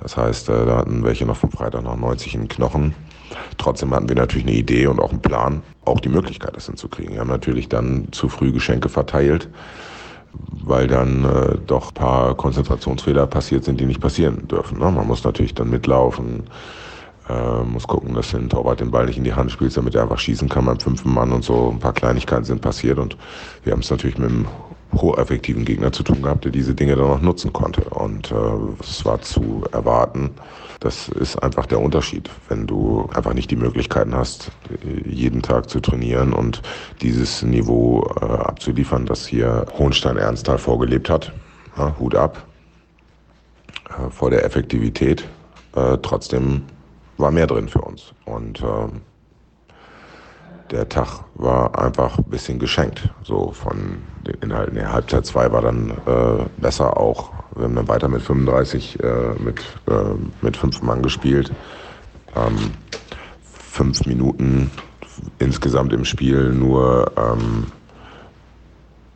Das 0.00 0.16
heißt, 0.16 0.48
äh, 0.48 0.66
da 0.66 0.78
hatten 0.78 1.04
welche 1.04 1.26
noch 1.26 1.36
vom 1.36 1.50
Freitag 1.50 1.82
noch 1.82 1.96
90 1.96 2.34
in 2.34 2.40
den 2.42 2.48
Knochen. 2.48 2.94
Trotzdem 3.58 3.94
hatten 3.94 4.08
wir 4.08 4.16
natürlich 4.16 4.46
eine 4.46 4.56
Idee 4.56 4.86
und 4.86 5.00
auch 5.00 5.10
einen 5.10 5.22
Plan, 5.22 5.62
auch 5.84 6.00
die 6.00 6.08
Möglichkeit, 6.08 6.56
das 6.56 6.66
hinzukriegen. 6.66 7.14
Wir 7.14 7.20
haben 7.20 7.28
natürlich 7.28 7.68
dann 7.68 8.08
zu 8.12 8.28
früh 8.28 8.52
Geschenke 8.52 8.88
verteilt 8.88 9.48
weil 10.64 10.88
dann 10.88 11.24
äh, 11.24 11.58
doch 11.66 11.88
ein 11.88 11.94
paar 11.94 12.34
Konzentrationsfehler 12.34 13.26
passiert 13.26 13.64
sind, 13.64 13.80
die 13.80 13.86
nicht 13.86 14.00
passieren 14.00 14.48
dürfen. 14.48 14.78
Ne? 14.78 14.90
Man 14.90 15.06
muss 15.06 15.22
natürlich 15.24 15.54
dann 15.54 15.70
mitlaufen, 15.70 16.44
äh, 17.28 17.62
muss 17.64 17.86
gucken, 17.86 18.14
dass 18.14 18.30
den 18.30 18.48
Torwart 18.48 18.80
den 18.80 18.90
Ball 18.90 19.06
nicht 19.06 19.18
in 19.18 19.24
die 19.24 19.34
Hand 19.34 19.50
spielt, 19.52 19.76
damit 19.76 19.94
er 19.94 20.02
einfach 20.02 20.18
schießen 20.18 20.48
kann 20.48 20.66
beim 20.66 20.80
fünften 20.80 21.12
Mann 21.12 21.32
und 21.32 21.44
so. 21.44 21.70
Ein 21.70 21.78
paar 21.78 21.92
Kleinigkeiten 21.92 22.44
sind 22.44 22.60
passiert 22.60 22.98
und 22.98 23.16
wir 23.64 23.72
haben 23.72 23.80
es 23.80 23.90
natürlich 23.90 24.18
mit 24.18 24.30
einem 24.30 24.46
hocheffektiven 24.94 25.64
Gegner 25.64 25.92
zu 25.92 26.02
tun 26.02 26.22
gehabt, 26.22 26.44
der 26.44 26.52
diese 26.52 26.74
Dinge 26.74 26.96
dann 26.96 27.06
auch 27.06 27.20
nutzen 27.20 27.52
konnte. 27.52 27.82
Und 27.82 28.32
äh, 28.32 28.34
es 28.80 29.04
war 29.04 29.20
zu 29.20 29.64
erwarten. 29.72 30.30
Das 30.80 31.08
ist 31.08 31.36
einfach 31.42 31.66
der 31.66 31.80
Unterschied, 31.80 32.30
wenn 32.48 32.66
du 32.66 33.08
einfach 33.14 33.32
nicht 33.32 33.50
die 33.50 33.56
Möglichkeiten 33.56 34.14
hast, 34.14 34.50
jeden 35.04 35.42
Tag 35.42 35.70
zu 35.70 35.80
trainieren 35.80 36.32
und 36.32 36.60
dieses 37.00 37.42
Niveau 37.42 38.06
äh, 38.20 38.24
abzuliefern, 38.24 39.06
das 39.06 39.26
hier 39.26 39.66
Hohenstein-Ernsthal 39.78 40.58
vorgelebt 40.58 41.08
hat. 41.08 41.32
Ja, 41.78 41.96
Hut 41.98 42.14
ab 42.14 42.46
äh, 43.88 44.10
vor 44.10 44.30
der 44.30 44.44
Effektivität. 44.44 45.26
Äh, 45.74 45.98
trotzdem 46.02 46.62
war 47.16 47.30
mehr 47.30 47.46
drin 47.46 47.68
für 47.68 47.80
uns. 47.80 48.12
Und 48.24 48.60
ähm, 48.62 49.00
der 50.70 50.88
Tag 50.88 51.24
war 51.34 51.78
einfach 51.78 52.18
ein 52.18 52.24
bisschen 52.24 52.58
geschenkt. 52.58 53.08
So 53.22 53.52
von 53.52 53.98
den 54.26 54.34
Inhalten 54.42 54.76
her. 54.76 54.92
Halbzeit 54.92 55.24
2 55.26 55.52
war 55.52 55.62
dann 55.62 55.90
äh, 55.90 56.44
besser 56.58 56.96
auch. 56.96 57.32
Wir 57.56 57.64
haben 57.64 57.74
dann 57.74 57.88
weiter 57.88 58.08
mit 58.08 58.22
35, 58.22 59.00
äh, 59.02 59.06
mit, 59.42 59.60
äh, 59.88 60.14
mit 60.42 60.56
fünf 60.56 60.82
Mann 60.82 61.02
gespielt. 61.02 61.52
Ähm, 62.34 62.72
fünf 63.42 64.06
Minuten 64.06 64.70
insgesamt 65.38 65.92
im 65.92 66.04
Spiel 66.04 66.52
nur 66.52 67.10
ähm, 67.16 67.66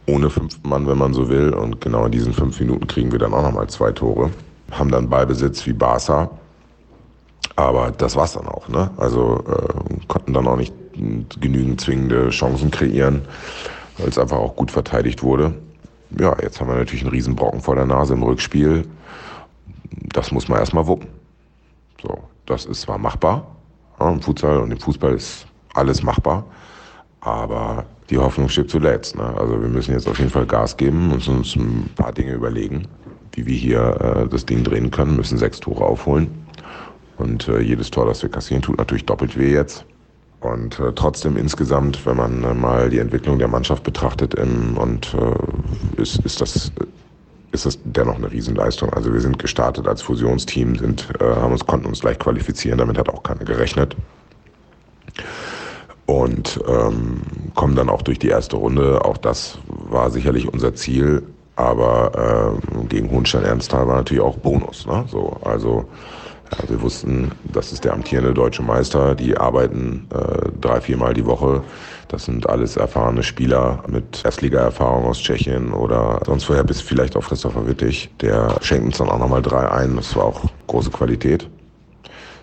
ohne 0.06 0.30
fünf 0.30 0.62
Mann, 0.64 0.88
wenn 0.88 0.98
man 0.98 1.12
so 1.12 1.28
will. 1.28 1.50
Und 1.52 1.80
genau 1.80 2.06
in 2.06 2.12
diesen 2.12 2.32
fünf 2.32 2.58
Minuten 2.60 2.86
kriegen 2.86 3.12
wir 3.12 3.18
dann 3.18 3.34
auch 3.34 3.42
nochmal 3.42 3.68
zwei 3.68 3.92
Tore. 3.92 4.30
Haben 4.70 4.90
dann 4.90 5.08
Ballbesitz 5.10 5.66
wie 5.66 5.72
Barca 5.72 6.30
aber 7.60 7.90
das 7.90 8.16
war's 8.16 8.32
dann 8.32 8.46
auch. 8.46 8.68
Ne? 8.68 8.90
Also 8.96 9.44
äh, 9.46 10.06
konnten 10.08 10.32
dann 10.32 10.46
auch 10.46 10.56
nicht 10.56 10.74
genügend 11.40 11.80
zwingende 11.80 12.30
Chancen 12.30 12.70
kreieren, 12.70 13.22
weil 13.98 14.08
es 14.08 14.18
einfach 14.18 14.38
auch 14.38 14.56
gut 14.56 14.70
verteidigt 14.70 15.22
wurde. 15.22 15.54
Ja, 16.18 16.36
jetzt 16.42 16.60
haben 16.60 16.68
wir 16.68 16.76
natürlich 16.76 17.02
einen 17.02 17.12
Riesenbrocken 17.12 17.60
vor 17.60 17.76
der 17.76 17.86
Nase 17.86 18.14
im 18.14 18.22
Rückspiel. 18.22 18.86
Das 20.12 20.32
muss 20.32 20.48
man 20.48 20.58
erstmal 20.58 20.86
wuppen. 20.86 21.08
So, 22.02 22.18
das 22.46 22.66
ist 22.66 22.82
zwar 22.82 22.98
machbar 22.98 23.46
ja, 24.00 24.10
im 24.10 24.20
Futsal 24.20 24.58
und 24.58 24.72
im 24.72 24.78
Fußball 24.78 25.14
ist 25.14 25.46
alles 25.74 26.02
machbar. 26.02 26.44
Aber 27.20 27.84
die 28.08 28.18
Hoffnung 28.18 28.48
steht 28.48 28.70
zuletzt. 28.70 29.14
Ne? 29.14 29.34
Also 29.36 29.60
wir 29.60 29.68
müssen 29.68 29.92
jetzt 29.92 30.08
auf 30.08 30.18
jeden 30.18 30.30
Fall 30.30 30.46
Gas 30.46 30.76
geben 30.76 31.12
und 31.12 31.26
uns 31.28 31.54
ein 31.54 31.90
paar 31.94 32.12
Dinge 32.12 32.32
überlegen, 32.32 32.88
wie 33.32 33.46
wir 33.46 33.56
hier 33.56 34.00
äh, 34.00 34.28
das 34.28 34.46
Ding 34.46 34.64
drehen 34.64 34.90
können, 34.90 35.16
müssen 35.16 35.38
sechs 35.38 35.60
Tore 35.60 35.84
aufholen. 35.84 36.28
Und 37.18 37.48
äh, 37.48 37.60
jedes 37.60 37.90
Tor, 37.90 38.06
das 38.06 38.22
wir 38.22 38.30
kassieren, 38.30 38.62
tut 38.62 38.78
natürlich 38.78 39.04
doppelt 39.04 39.38
weh 39.38 39.52
jetzt. 39.52 39.84
Und 40.40 40.80
äh, 40.80 40.92
trotzdem 40.94 41.36
insgesamt, 41.36 42.04
wenn 42.06 42.16
man 42.16 42.42
äh, 42.42 42.54
mal 42.54 42.88
die 42.88 42.98
Entwicklung 42.98 43.38
der 43.38 43.48
Mannschaft 43.48 43.82
betrachtet, 43.82 44.34
ähm, 44.38 44.76
und 44.78 45.14
äh, 45.14 46.00
ist, 46.00 46.18
ist 46.24 46.40
das 46.40 46.72
ist 47.52 47.66
das 47.66 47.78
dennoch 47.84 48.16
eine 48.16 48.30
Riesenleistung. 48.30 48.90
Also 48.90 49.12
wir 49.12 49.20
sind 49.20 49.38
gestartet 49.38 49.88
als 49.88 50.02
Fusionsteam, 50.02 50.76
sind, 50.76 51.08
äh, 51.20 51.24
haben 51.24 51.52
uns, 51.52 51.66
konnten 51.66 51.86
uns 51.86 52.00
gleich 52.00 52.18
qualifizieren, 52.18 52.78
damit 52.78 52.96
hat 52.96 53.08
auch 53.08 53.22
keiner 53.22 53.44
gerechnet. 53.44 53.96
Und 56.06 56.60
ähm, 56.68 57.22
kommen 57.54 57.76
dann 57.76 57.88
auch 57.88 58.02
durch 58.02 58.18
die 58.18 58.28
erste 58.28 58.56
Runde. 58.56 59.04
Auch 59.04 59.16
das 59.16 59.58
war 59.66 60.10
sicherlich 60.10 60.52
unser 60.52 60.74
Ziel. 60.74 61.22
Aber 61.56 62.56
äh, 62.56 62.86
gegen 62.86 63.10
Hohenstein-Ernsthal 63.10 63.86
war 63.86 63.96
natürlich 63.96 64.22
auch 64.22 64.36
Bonus. 64.38 64.86
Ne? 64.86 65.04
So, 65.08 65.36
also 65.44 65.86
ja, 66.52 66.68
wir 66.68 66.82
wussten, 66.82 67.30
das 67.52 67.72
ist 67.72 67.84
der 67.84 67.92
amtierende 67.92 68.34
deutsche 68.34 68.62
Meister. 68.62 69.14
Die 69.14 69.36
arbeiten 69.36 70.06
äh, 70.12 70.50
drei, 70.60 70.80
viermal 70.80 71.14
die 71.14 71.26
Woche. 71.26 71.62
Das 72.08 72.24
sind 72.24 72.48
alles 72.48 72.76
erfahrene 72.76 73.22
Spieler 73.22 73.84
mit 73.86 74.24
Erstliga-Erfahrung 74.24 75.04
aus 75.04 75.20
Tschechien 75.20 75.72
oder 75.72 76.20
sonst 76.26 76.48
woher, 76.48 76.64
bis 76.64 76.80
vielleicht 76.80 77.16
auch 77.16 77.28
Christopher 77.28 77.66
Wittig. 77.66 78.10
Der 78.20 78.56
schenkt 78.62 78.86
uns 78.86 78.98
dann 78.98 79.08
auch 79.08 79.18
nochmal 79.18 79.42
drei 79.42 79.70
ein. 79.70 79.96
Das 79.96 80.16
war 80.16 80.24
auch 80.24 80.44
große 80.66 80.90
Qualität. 80.90 81.48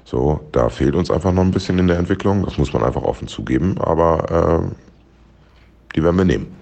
So, 0.05 0.39
da 0.53 0.69
fehlt 0.69 0.95
uns 0.95 1.11
einfach 1.11 1.33
noch 1.33 1.43
ein 1.43 1.51
bisschen 1.51 1.77
in 1.79 1.87
der 1.87 1.97
Entwicklung. 1.97 2.45
Das 2.45 2.57
muss 2.57 2.71
man 2.71 2.83
einfach 2.83 3.03
offen 3.03 3.27
zugeben. 3.27 3.77
Aber 3.79 4.63
äh, 4.63 4.75
die 5.95 6.03
werden 6.03 6.17
wir 6.17 6.25
nehmen. 6.25 6.55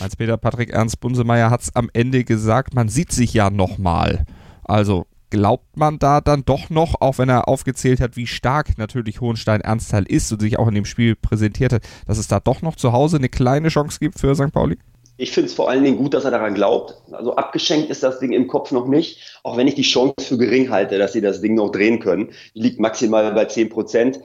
Als 0.00 0.16
Peter 0.16 0.36
Patrick 0.36 0.70
Ernst 0.70 0.98
Bunsemeier 0.98 1.50
hat 1.50 1.60
es 1.60 1.76
am 1.76 1.88
Ende 1.92 2.24
gesagt, 2.24 2.74
man 2.74 2.88
sieht 2.88 3.12
sich 3.12 3.32
ja 3.32 3.50
nochmal. 3.50 4.24
Also 4.64 5.06
glaubt 5.30 5.76
man 5.76 5.98
da 5.98 6.20
dann 6.20 6.44
doch 6.44 6.70
noch, 6.70 7.00
auch 7.00 7.18
wenn 7.18 7.28
er 7.28 7.48
aufgezählt 7.48 8.00
hat, 8.00 8.16
wie 8.16 8.26
stark 8.26 8.76
natürlich 8.78 9.20
Hohenstein-Ernsthal 9.20 10.04
ist 10.06 10.32
und 10.32 10.40
sich 10.40 10.58
auch 10.58 10.68
in 10.68 10.74
dem 10.74 10.84
Spiel 10.84 11.16
präsentiert 11.16 11.72
hat, 11.72 11.82
dass 12.06 12.18
es 12.18 12.28
da 12.28 12.40
doch 12.40 12.62
noch 12.62 12.76
zu 12.76 12.92
Hause 12.92 13.16
eine 13.16 13.28
kleine 13.28 13.68
Chance 13.68 13.98
gibt 14.00 14.18
für 14.18 14.34
St. 14.34 14.52
Pauli? 14.52 14.76
Ich 15.16 15.32
finde 15.32 15.48
es 15.48 15.54
vor 15.54 15.68
allen 15.68 15.84
Dingen 15.84 15.98
gut, 15.98 16.14
dass 16.14 16.24
er 16.24 16.30
daran 16.30 16.54
glaubt. 16.54 16.94
Also 17.12 17.36
abgeschenkt 17.36 17.90
ist 17.90 18.02
das 18.02 18.20
Ding 18.20 18.32
im 18.32 18.48
Kopf 18.48 18.72
noch 18.72 18.86
nicht, 18.86 19.38
auch 19.42 19.58
wenn 19.58 19.68
ich 19.68 19.74
die 19.74 19.82
Chance 19.82 20.14
für 20.20 20.38
gering 20.38 20.70
halte, 20.70 20.96
dass 20.96 21.12
sie 21.12 21.20
das 21.20 21.42
Ding 21.42 21.54
noch 21.54 21.70
drehen 21.70 22.00
können. 22.00 22.30
Die 22.54 22.60
liegt 22.60 22.80
maximal 22.80 23.30
bei 23.32 23.44
10 23.44 23.68
Prozent. 23.68 24.20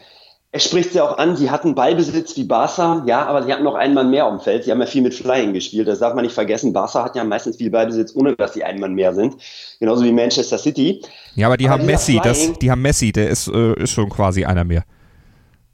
Er 0.56 0.62
spricht 0.62 0.94
sie 0.94 1.02
auch 1.02 1.18
an, 1.18 1.36
sie 1.36 1.52
hatten 1.52 1.76
Ballbesitz 1.76 2.38
wie 2.38 2.46
Barca, 2.46 3.04
ja, 3.06 3.26
aber 3.26 3.44
sie 3.44 3.52
hatten 3.52 3.65
noch 3.65 3.76
einen 3.76 3.94
Mann 3.94 4.10
mehr 4.10 4.24
am 4.24 4.39
Feld. 4.39 4.63
Sie 4.63 4.72
haben 4.72 4.80
ja 4.80 4.86
viel 4.86 5.02
mit 5.02 5.13
Flying 5.13 5.52
gespielt, 5.52 5.86
das 5.86 6.00
darf 6.00 6.13
man 6.13 6.24
nicht 6.24 6.34
vergessen. 6.34 6.72
Barca 6.72 7.04
hat 7.04 7.18
ja 7.18 7.26
meistens 7.26 7.58
viel 7.58 7.70
Ballbesitz, 7.70 8.15
ohne 8.15 8.38
dass 8.38 8.54
sie 8.54 8.63
einen 8.63 8.80
Mann 8.80 8.94
mehr 8.94 9.13
sind. 9.13 9.36
Genauso 9.82 10.06
wie 10.06 10.13
Manchester 10.13 10.58
City. 10.58 11.02
Ja, 11.36 11.48
aber 11.48 11.58
die 11.58 11.68
aber 11.68 11.80
haben 11.80 11.86
Messi, 11.86 12.22
das, 12.24 12.54
die 12.54 12.72
haben 12.72 12.82
Messi, 12.82 13.12
der 13.12 13.32
ist, 13.32 13.50
äh, 13.50 13.74
ist 13.84 13.91
schon 13.91 14.10
quasi 14.10 14.46
einer 14.46 14.63
mehr. 14.63 14.86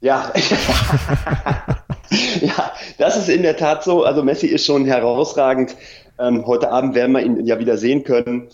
Ja. 0.00 0.32
ja, 2.40 2.72
das 2.98 3.16
ist 3.16 3.28
in 3.28 3.44
der 3.44 3.56
Tat 3.56 3.84
so. 3.84 4.02
Also 4.02 4.24
Messi 4.24 4.48
ist 4.48 4.66
schon 4.66 4.84
herausragend. 4.84 5.76
Ähm, 6.18 6.44
heute 6.44 6.72
Abend 6.72 6.96
werden 6.96 7.12
wir 7.12 7.20
ihn 7.20 7.46
ja 7.46 7.60
wieder 7.60 7.78
sehen 7.78 8.02
können. 8.02 8.48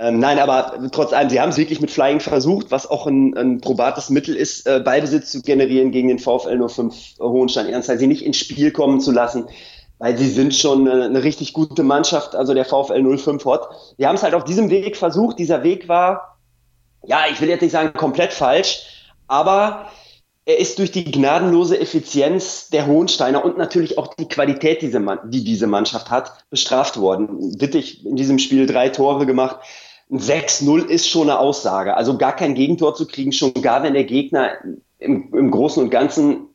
Ähm, 0.00 0.20
nein, 0.20 0.38
aber 0.38 0.88
trotz 0.92 1.12
allem, 1.12 1.28
sie 1.28 1.40
haben 1.40 1.48
es 1.48 1.56
wirklich 1.56 1.80
mit 1.80 1.90
Flying 1.90 2.20
versucht, 2.20 2.70
was 2.70 2.88
auch 2.88 3.08
ein, 3.08 3.36
ein 3.36 3.60
probates 3.60 4.10
Mittel 4.10 4.36
ist, 4.36 4.64
äh, 4.66 4.78
Ballbesitz 4.78 5.32
zu 5.32 5.42
generieren 5.42 5.90
gegen 5.90 6.06
den 6.06 6.20
VfL 6.20 6.68
05 6.68 7.18
Hohenstein 7.18 7.66
Ernst, 7.66 7.90
sie 7.98 8.06
nicht 8.06 8.24
ins 8.24 8.36
Spiel 8.36 8.70
kommen 8.70 9.00
zu 9.00 9.10
lassen, 9.10 9.48
weil 9.98 10.16
sie 10.16 10.28
sind 10.28 10.54
schon 10.54 10.88
eine, 10.88 11.06
eine 11.06 11.24
richtig 11.24 11.52
gute 11.52 11.82
Mannschaft, 11.82 12.36
also 12.36 12.54
der 12.54 12.64
VfL 12.64 13.18
05 13.18 13.44
Hot. 13.44 13.68
Die 13.98 14.06
haben 14.06 14.14
es 14.14 14.22
halt 14.22 14.34
auf 14.34 14.44
diesem 14.44 14.70
Weg 14.70 14.96
versucht. 14.96 15.40
Dieser 15.40 15.64
Weg 15.64 15.88
war, 15.88 16.38
ja, 17.04 17.22
ich 17.32 17.40
will 17.40 17.48
jetzt 17.48 17.62
nicht 17.62 17.72
sagen 17.72 17.92
komplett 17.92 18.32
falsch, 18.32 18.84
aber 19.26 19.90
er 20.44 20.58
ist 20.58 20.78
durch 20.78 20.92
die 20.92 21.04
gnadenlose 21.04 21.78
Effizienz 21.78 22.70
der 22.70 22.86
Hohensteiner 22.86 23.44
und 23.44 23.58
natürlich 23.58 23.98
auch 23.98 24.14
die 24.14 24.28
Qualität, 24.28 24.80
die 24.80 25.44
diese 25.44 25.66
Mannschaft 25.66 26.08
hat, 26.08 26.32
bestraft 26.50 27.00
worden. 27.00 27.60
Wittig 27.60 28.06
in 28.06 28.14
diesem 28.14 28.38
Spiel 28.38 28.66
drei 28.66 28.88
Tore 28.90 29.26
gemacht. 29.26 29.58
6-0 30.10 30.86
ist 30.86 31.08
schon 31.08 31.28
eine 31.28 31.38
Aussage. 31.38 31.96
Also 31.96 32.16
gar 32.16 32.34
kein 32.34 32.54
Gegentor 32.54 32.94
zu 32.94 33.06
kriegen, 33.06 33.32
schon 33.32 33.52
gar 33.54 33.82
wenn 33.82 33.94
der 33.94 34.04
Gegner 34.04 34.52
im, 34.98 35.32
im 35.34 35.50
Großen 35.50 35.82
und 35.82 35.90
Ganzen 35.90 36.48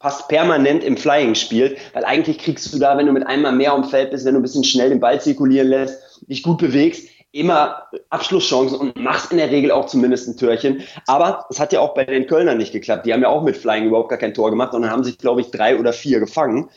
fast 0.00 0.28
permanent 0.28 0.82
im 0.82 0.96
Flying 0.96 1.34
spielt, 1.34 1.78
weil 1.94 2.04
eigentlich 2.04 2.38
kriegst 2.38 2.74
du 2.74 2.78
da, 2.78 2.98
wenn 2.98 3.06
du 3.06 3.12
mit 3.12 3.26
einmal 3.26 3.52
mehr 3.52 3.72
am 3.72 3.84
Feld 3.84 4.10
bist, 4.10 4.24
wenn 4.24 4.34
du 4.34 4.40
ein 4.40 4.42
bisschen 4.42 4.64
schnell 4.64 4.88
den 4.88 5.00
Ball 5.00 5.20
zirkulieren 5.20 5.68
lässt, 5.68 6.20
dich 6.28 6.42
gut 6.42 6.58
bewegst, 6.58 7.08
immer 7.30 7.84
Abschlusschancen 8.10 8.78
und 8.78 8.96
machst 8.96 9.32
in 9.32 9.38
der 9.38 9.50
Regel 9.50 9.70
auch 9.70 9.86
zumindest 9.86 10.28
ein 10.28 10.36
Türchen. 10.36 10.82
Aber 11.06 11.46
es 11.50 11.60
hat 11.60 11.72
ja 11.72 11.80
auch 11.80 11.94
bei 11.94 12.04
den 12.04 12.26
Kölnern 12.26 12.58
nicht 12.58 12.72
geklappt. 12.72 13.06
Die 13.06 13.12
haben 13.12 13.22
ja 13.22 13.28
auch 13.28 13.42
mit 13.42 13.56
Flying 13.56 13.86
überhaupt 13.86 14.10
gar 14.10 14.18
kein 14.18 14.34
Tor 14.34 14.50
gemacht 14.50 14.74
und 14.74 14.82
dann 14.82 14.90
haben 14.90 15.04
sich, 15.04 15.18
glaube 15.18 15.40
ich, 15.40 15.50
drei 15.50 15.78
oder 15.78 15.92
vier 15.92 16.20
gefangen. 16.20 16.68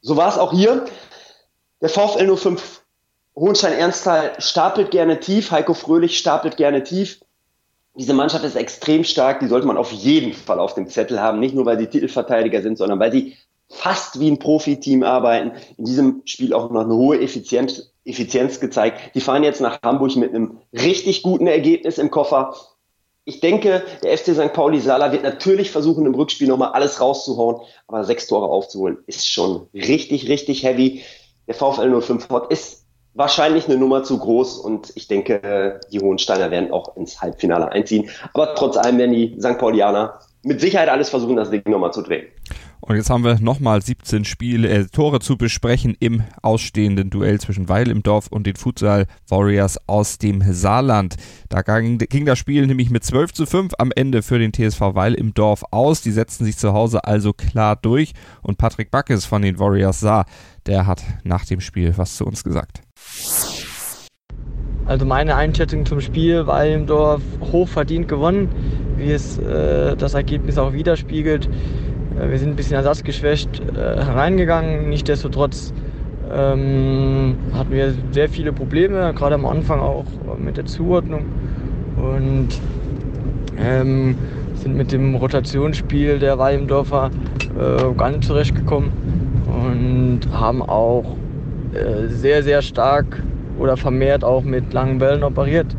So 0.00 0.16
war 0.16 0.28
es 0.28 0.38
auch 0.38 0.52
hier. 0.52 0.86
Der 1.80 1.90
VfL 1.90 2.36
05 2.36 2.79
Hohenstein-Ernsthal 3.36 4.32
stapelt 4.38 4.90
gerne 4.90 5.20
tief, 5.20 5.50
Heiko 5.50 5.74
Fröhlich 5.74 6.18
stapelt 6.18 6.56
gerne 6.56 6.82
tief. 6.82 7.20
Diese 7.94 8.14
Mannschaft 8.14 8.44
ist 8.44 8.56
extrem 8.56 9.04
stark, 9.04 9.40
die 9.40 9.48
sollte 9.48 9.66
man 9.66 9.76
auf 9.76 9.92
jeden 9.92 10.32
Fall 10.32 10.58
auf 10.58 10.74
dem 10.74 10.88
Zettel 10.88 11.20
haben, 11.20 11.40
nicht 11.40 11.54
nur 11.54 11.66
weil 11.66 11.78
sie 11.78 11.86
Titelverteidiger 11.86 12.62
sind, 12.62 12.78
sondern 12.78 12.98
weil 12.98 13.12
sie 13.12 13.36
fast 13.68 14.20
wie 14.20 14.30
ein 14.30 14.38
Profiteam 14.38 15.02
arbeiten. 15.02 15.52
In 15.76 15.84
diesem 15.84 16.22
Spiel 16.24 16.52
auch 16.52 16.70
noch 16.70 16.82
eine 16.82 16.94
hohe 16.94 17.20
Effizienz, 17.20 17.92
Effizienz 18.04 18.60
gezeigt. 18.60 19.14
Die 19.14 19.20
fahren 19.20 19.44
jetzt 19.44 19.60
nach 19.60 19.80
Hamburg 19.82 20.16
mit 20.16 20.34
einem 20.34 20.58
richtig 20.72 21.22
guten 21.22 21.46
Ergebnis 21.46 21.98
im 21.98 22.10
Koffer. 22.10 22.54
Ich 23.24 23.40
denke, 23.40 23.84
der 24.02 24.16
FC 24.16 24.34
St. 24.34 24.52
Pauli 24.52 24.80
Sala 24.80 25.12
wird 25.12 25.22
natürlich 25.22 25.70
versuchen, 25.70 26.06
im 26.06 26.14
Rückspiel 26.14 26.48
nochmal 26.48 26.72
alles 26.72 27.00
rauszuhauen, 27.00 27.60
aber 27.86 28.04
sechs 28.04 28.26
Tore 28.26 28.46
aufzuholen 28.46 28.98
ist 29.06 29.28
schon 29.28 29.68
richtig, 29.74 30.28
richtig 30.28 30.64
heavy. 30.64 31.04
Der 31.46 31.54
VfL 31.54 32.00
05 32.00 32.28
ist 32.48 32.79
wahrscheinlich 33.14 33.66
eine 33.66 33.76
Nummer 33.76 34.02
zu 34.02 34.18
groß 34.18 34.58
und 34.58 34.92
ich 34.94 35.08
denke, 35.08 35.80
die 35.92 36.00
Hohensteiner 36.00 36.50
werden 36.50 36.72
auch 36.72 36.96
ins 36.96 37.20
Halbfinale 37.20 37.70
einziehen. 37.70 38.08
Aber 38.32 38.54
trotz 38.54 38.76
allem 38.76 38.98
werden 38.98 39.12
die 39.12 39.36
St. 39.40 39.58
Paulianer 39.58 40.20
mit 40.42 40.60
Sicherheit 40.60 40.88
alles 40.88 41.10
versuchen, 41.10 41.36
das 41.36 41.50
Ding 41.50 41.62
nochmal 41.66 41.92
zu 41.92 42.02
drehen. 42.02 42.26
Und 42.82 42.96
jetzt 42.96 43.10
haben 43.10 43.24
wir 43.24 43.38
nochmal 43.40 43.82
17 43.82 44.24
Spiele, 44.24 44.68
äh, 44.68 44.86
Tore 44.86 45.20
zu 45.20 45.36
besprechen 45.36 45.96
im 46.00 46.24
ausstehenden 46.42 47.10
Duell 47.10 47.38
zwischen 47.38 47.68
Weil 47.68 47.90
im 47.90 48.02
Dorf 48.02 48.28
und 48.28 48.46
den 48.46 48.56
Futsal 48.56 49.06
Warriors 49.28 49.78
aus 49.86 50.16
dem 50.16 50.42
Saarland. 50.42 51.16
Da 51.50 51.60
ging, 51.60 51.98
ging, 51.98 52.24
das 52.24 52.38
Spiel 52.38 52.66
nämlich 52.66 52.90
mit 52.90 53.04
12 53.04 53.34
zu 53.34 53.44
5 53.44 53.74
am 53.78 53.92
Ende 53.94 54.22
für 54.22 54.38
den 54.38 54.52
TSV 54.52 54.80
Weil 54.94 55.14
im 55.14 55.34
Dorf 55.34 55.62
aus. 55.70 56.00
Die 56.00 56.10
setzten 56.10 56.46
sich 56.46 56.56
zu 56.56 56.72
Hause 56.72 57.04
also 57.04 57.34
klar 57.34 57.76
durch. 57.76 58.12
Und 58.42 58.56
Patrick 58.56 58.90
Backes 58.90 59.26
von 59.26 59.42
den 59.42 59.58
Warriors 59.58 60.00
sah, 60.00 60.24
der 60.66 60.86
hat 60.86 61.02
nach 61.22 61.44
dem 61.44 61.60
Spiel 61.60 61.92
was 61.96 62.16
zu 62.16 62.24
uns 62.24 62.42
gesagt. 62.42 62.80
Also 64.86 65.06
meine 65.06 65.36
Einschätzung 65.36 65.86
zum 65.86 66.00
Spiel, 66.00 66.46
Weil 66.46 66.72
im 66.72 66.86
Dorf 66.86 67.22
hoch 67.52 67.68
verdient 67.68 68.08
gewonnen, 68.08 68.48
wie 68.96 69.12
es 69.12 69.38
äh, 69.38 69.96
das 69.96 70.14
Ergebnis 70.14 70.58
auch 70.58 70.72
widerspiegelt. 70.72 71.48
Äh, 72.18 72.30
wir 72.30 72.38
sind 72.38 72.50
ein 72.50 72.56
bisschen 72.56 72.76
ersatzgeschwächt 72.76 73.60
äh, 73.60 74.04
hereingegangen. 74.04 74.88
Nichtsdestotrotz 74.88 75.72
ähm, 76.32 77.36
hatten 77.54 77.70
wir 77.70 77.94
sehr 78.10 78.28
viele 78.28 78.52
Probleme, 78.52 79.12
gerade 79.14 79.36
am 79.36 79.46
Anfang 79.46 79.80
auch 79.80 80.06
mit 80.38 80.56
der 80.56 80.66
Zuordnung. 80.66 81.26
Und 81.96 82.48
ähm, 83.58 84.16
sind 84.54 84.76
mit 84.76 84.92
dem 84.92 85.14
Rotationsspiel 85.14 86.18
der 86.18 86.38
Walmdorfer 86.38 87.10
äh, 87.58 87.94
gar 87.96 88.10
nicht 88.10 88.24
zurechtgekommen 88.24 88.90
und 89.46 90.20
haben 90.32 90.62
auch 90.62 91.16
sehr, 92.08 92.42
sehr 92.42 92.62
stark 92.62 93.22
oder 93.58 93.76
vermehrt 93.76 94.24
auch 94.24 94.42
mit 94.42 94.72
langen 94.72 94.98
Bällen 94.98 95.22
operiert. 95.22 95.76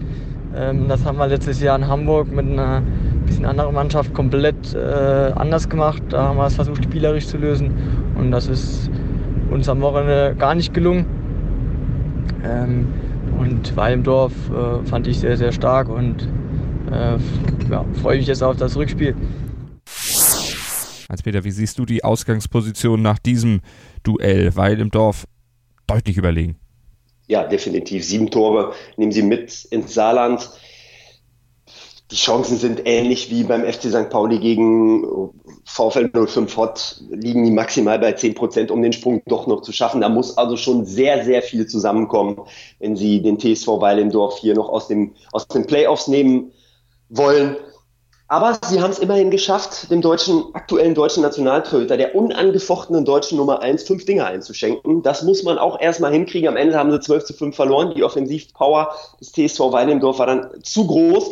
Ähm, 0.56 0.88
das 0.88 1.06
haben 1.06 1.18
wir 1.18 1.28
letztes 1.28 1.62
Jahr 1.62 1.78
in 1.78 1.88
Hamburg 1.88 2.32
mit 2.32 2.46
einer 2.46 2.82
bisschen 3.26 3.46
anderen 3.46 3.74
Mannschaft 3.74 4.14
komplett 4.14 4.74
äh, 4.74 5.32
anders 5.36 5.70
gemacht. 5.70 6.04
Da 6.10 6.24
haben 6.30 6.38
wir 6.38 6.46
es 6.46 6.56
versucht, 6.56 6.84
spielerisch 6.84 7.28
zu 7.28 7.38
lösen. 7.38 7.72
Und 8.18 8.32
das 8.32 8.48
ist 8.48 8.90
uns 9.50 9.68
am 9.70 9.82
Wochenende 9.82 10.36
gar 10.38 10.56
nicht 10.56 10.74
gelungen. 10.74 11.06
Ähm, 12.44 12.88
und 13.38 13.76
Weimdorf 13.76 14.34
äh, 14.50 14.86
fand 14.86 15.08
ich 15.08 15.20
sehr, 15.20 15.38
sehr 15.38 15.52
stark 15.52 15.90
und 15.90 16.28
äh, 16.92 17.18
ja, 17.70 17.86
freue 18.02 18.18
mich 18.18 18.28
jetzt 18.28 18.44
auf 18.44 18.58
das 18.58 18.76
Rückspiel. 18.76 19.16
Hans-Peter, 21.10 21.44
wie 21.44 21.52
siehst 21.52 21.78
du 21.78 21.86
die 21.86 22.04
Ausgangsposition 22.04 23.02
nach 23.02 23.20
diesem 23.20 23.62
Duell? 24.04 24.56
Weil 24.56 24.80
im 24.80 24.92
Dorf 24.92 25.26
deutlich 25.88 26.18
überlegen. 26.18 26.58
Ja, 27.28 27.46
definitiv. 27.46 28.04
Sieben 28.04 28.30
Tore 28.30 28.74
nehmen 28.98 29.12
sie 29.12 29.24
mit 29.24 29.66
ins 29.66 29.94
Saarland 29.94 30.50
die 32.12 32.18
Chancen 32.18 32.58
sind 32.58 32.82
ähnlich 32.86 33.32
wie 33.32 33.44
beim 33.44 33.64
FC 33.64 33.84
St. 33.84 34.10
Pauli 34.10 34.40
gegen 34.40 35.32
VfL 35.64 36.10
05 36.28 36.58
Hott, 36.58 37.02
liegen 37.10 37.46
die 37.46 37.52
maximal 37.52 38.00
bei 38.00 38.12
10 38.12 38.36
Prozent, 38.36 38.70
um 38.70 38.82
den 38.82 38.92
Sprung 38.92 39.22
doch 39.28 39.48
noch 39.48 39.62
zu 39.62 39.72
schaffen. 39.72 40.02
Da 40.02 40.10
muss 40.10 40.38
also 40.38 40.58
schon 40.58 40.86
sehr, 40.86 41.24
sehr 41.24 41.42
viel 41.42 41.68
zusammenkommen, 41.68 42.42
wenn 42.80 42.98
sie 42.98 43.22
den 43.22 43.40
TSV 43.40 43.80
Weilendorf 43.80 44.40
hier 44.40 44.56
noch 44.56 44.68
aus, 44.68 44.90
dem, 44.90 45.14
aus 45.32 45.48
den 45.48 45.66
Playoffs 45.66 46.10
nehmen 46.10 46.52
wollen. 47.08 47.56
Aber 48.32 48.58
sie 48.66 48.82
haben 48.82 48.92
es 48.92 49.00
immerhin 49.00 49.30
geschafft, 49.30 49.92
dem 49.92 50.02
deutschen, 50.02 50.56
aktuellen 50.56 50.96
deutschen 50.96 51.22
Nationaltorhüter, 51.22 51.98
der 51.98 52.16
unangefochtenen 52.16 53.04
deutschen 53.04 53.38
Nummer 53.38 53.62
1, 53.62 53.84
fünf 53.84 54.06
Dinge 54.06 54.26
einzuschenken. 54.26 55.04
Das 55.04 55.24
muss 55.24 55.44
man 55.44 55.58
auch 55.58 55.82
erstmal 55.82 56.14
hinkriegen. 56.14 56.48
Am 56.48 56.56
Ende 56.56 56.78
haben 56.78 56.94
sie 56.94 57.02
12 57.02 57.26
zu 57.26 57.34
5 57.34 57.54
verloren. 57.54 57.94
Die 57.94 58.06
Offensivpower 58.06 58.96
des 59.20 59.34
TSV 59.34 59.74
Weilendorf 59.74 60.20
war 60.20 60.28
dann 60.28 60.64
zu 60.64 60.88
groß. 60.88 61.32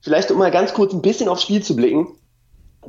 Vielleicht 0.00 0.30
um 0.30 0.38
mal 0.38 0.52
ganz 0.52 0.74
kurz 0.74 0.92
ein 0.92 1.02
bisschen 1.02 1.28
aufs 1.28 1.42
Spiel 1.42 1.60
zu 1.60 1.74
blicken. 1.74 2.06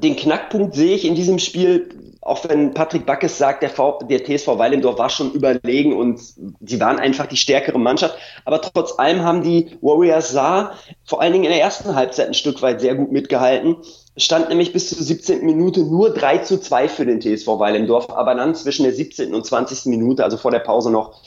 Den 0.01 0.15
Knackpunkt 0.15 0.75
sehe 0.75 0.95
ich 0.95 1.05
in 1.05 1.15
diesem 1.15 1.39
Spiel, 1.39 1.89
auch 2.21 2.47
wenn 2.47 2.73
Patrick 2.73 3.05
Backes 3.05 3.38
sagt, 3.38 3.63
der, 3.63 3.69
v, 3.69 3.99
der 4.09 4.23
TSV 4.23 4.47
Weilendorf 4.57 4.97
war 4.97 5.09
schon 5.09 5.33
überlegen 5.33 5.93
und 5.93 6.19
sie 6.19 6.79
waren 6.79 6.99
einfach 6.99 7.27
die 7.27 7.35
stärkere 7.35 7.79
Mannschaft. 7.79 8.17
Aber 8.45 8.62
trotz 8.62 8.97
allem 8.97 9.23
haben 9.23 9.43
die 9.43 9.77
Warriors 9.81 10.31
Saar 10.31 10.73
vor 11.03 11.21
allen 11.21 11.33
Dingen 11.33 11.45
in 11.45 11.51
der 11.51 11.62
ersten 11.62 11.95
Halbzeit 11.95 12.27
ein 12.27 12.33
Stück 12.33 12.62
weit 12.62 12.79
sehr 12.79 12.95
gut 12.95 13.12
mitgehalten. 13.12 13.77
Stand 14.15 14.49
nämlich 14.49 14.71
bis 14.71 14.89
zur 14.89 15.03
17. 15.03 15.45
Minute 15.45 15.81
nur 15.81 16.13
3 16.13 16.39
zu 16.39 16.59
2 16.59 16.88
für 16.88 17.05
den 17.05 17.19
TSV 17.19 17.47
Weilendorf, 17.59 18.09
aber 18.09 18.35
dann 18.35 18.55
zwischen 18.55 18.83
der 18.83 18.93
17. 18.93 19.33
und 19.33 19.45
20. 19.45 19.85
Minute, 19.85 20.23
also 20.23 20.38
vor 20.38 20.51
der 20.51 20.59
Pause 20.59 20.91
noch, 20.91 21.21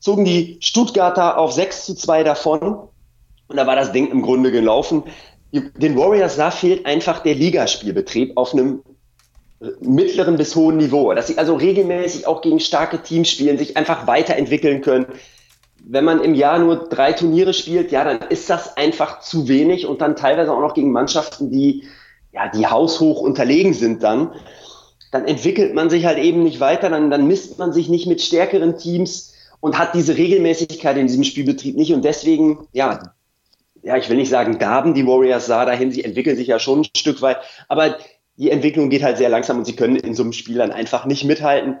zogen 0.00 0.24
die 0.24 0.58
Stuttgarter 0.60 1.38
auf 1.38 1.52
6 1.52 1.86
zu 1.86 1.94
2 1.94 2.24
davon. 2.24 2.88
Und 3.48 3.56
da 3.56 3.66
war 3.66 3.76
das 3.76 3.92
Ding 3.92 4.10
im 4.10 4.22
Grunde 4.22 4.50
gelaufen. 4.50 5.04
Den 5.60 5.96
Warriors 5.96 6.36
da 6.36 6.50
fehlt 6.50 6.86
einfach 6.86 7.20
der 7.20 7.34
Ligaspielbetrieb 7.34 8.36
auf 8.36 8.52
einem 8.52 8.82
mittleren 9.80 10.36
bis 10.36 10.54
hohen 10.54 10.76
Niveau, 10.76 11.12
dass 11.14 11.28
sie 11.28 11.38
also 11.38 11.54
regelmäßig 11.54 12.26
auch 12.26 12.42
gegen 12.42 12.60
starke 12.60 13.02
Teams 13.02 13.30
spielen, 13.30 13.56
sich 13.58 13.76
einfach 13.76 14.06
weiterentwickeln 14.06 14.82
können. 14.82 15.06
Wenn 15.88 16.04
man 16.04 16.22
im 16.22 16.34
Jahr 16.34 16.58
nur 16.58 16.88
drei 16.88 17.12
Turniere 17.12 17.54
spielt, 17.54 17.92
ja, 17.92 18.04
dann 18.04 18.28
ist 18.28 18.50
das 18.50 18.76
einfach 18.76 19.20
zu 19.20 19.48
wenig. 19.48 19.86
Und 19.86 20.00
dann 20.00 20.16
teilweise 20.16 20.52
auch 20.52 20.60
noch 20.60 20.74
gegen 20.74 20.92
Mannschaften, 20.92 21.50
die 21.50 21.84
ja, 22.36 22.48
die 22.48 22.66
haushoch 22.66 23.20
unterlegen 23.20 23.72
sind 23.72 24.02
dann, 24.02 24.32
dann 25.10 25.24
entwickelt 25.24 25.74
man 25.74 25.88
sich 25.88 26.04
halt 26.04 26.18
eben 26.18 26.42
nicht 26.42 26.60
weiter, 26.60 26.90
dann, 26.90 27.10
dann 27.10 27.26
misst 27.26 27.58
man 27.58 27.72
sich 27.72 27.88
nicht 27.88 28.06
mit 28.06 28.20
stärkeren 28.20 28.76
Teams 28.76 29.32
und 29.60 29.78
hat 29.78 29.94
diese 29.94 30.16
Regelmäßigkeit 30.18 30.98
in 30.98 31.06
diesem 31.06 31.24
Spielbetrieb 31.24 31.76
nicht. 31.76 31.94
Und 31.94 32.04
deswegen, 32.04 32.68
ja, 32.72 33.14
ja, 33.86 33.96
ich 33.96 34.08
will 34.10 34.16
nicht 34.16 34.30
sagen, 34.30 34.58
gaben 34.58 34.94
die 34.94 35.06
Warriors 35.06 35.46
sah 35.46 35.64
dahin, 35.64 35.92
sie 35.92 36.02
entwickeln 36.02 36.36
sich 36.36 36.48
ja 36.48 36.58
schon 36.58 36.80
ein 36.80 36.88
Stück 36.96 37.22
weit, 37.22 37.36
aber 37.68 37.96
die 38.34 38.50
Entwicklung 38.50 38.90
geht 38.90 39.04
halt 39.04 39.16
sehr 39.16 39.28
langsam 39.28 39.58
und 39.58 39.64
sie 39.64 39.76
können 39.76 39.94
in 39.94 40.12
so 40.12 40.24
einem 40.24 40.32
Spiel 40.32 40.56
dann 40.56 40.72
einfach 40.72 41.06
nicht 41.06 41.22
mithalten. 41.22 41.76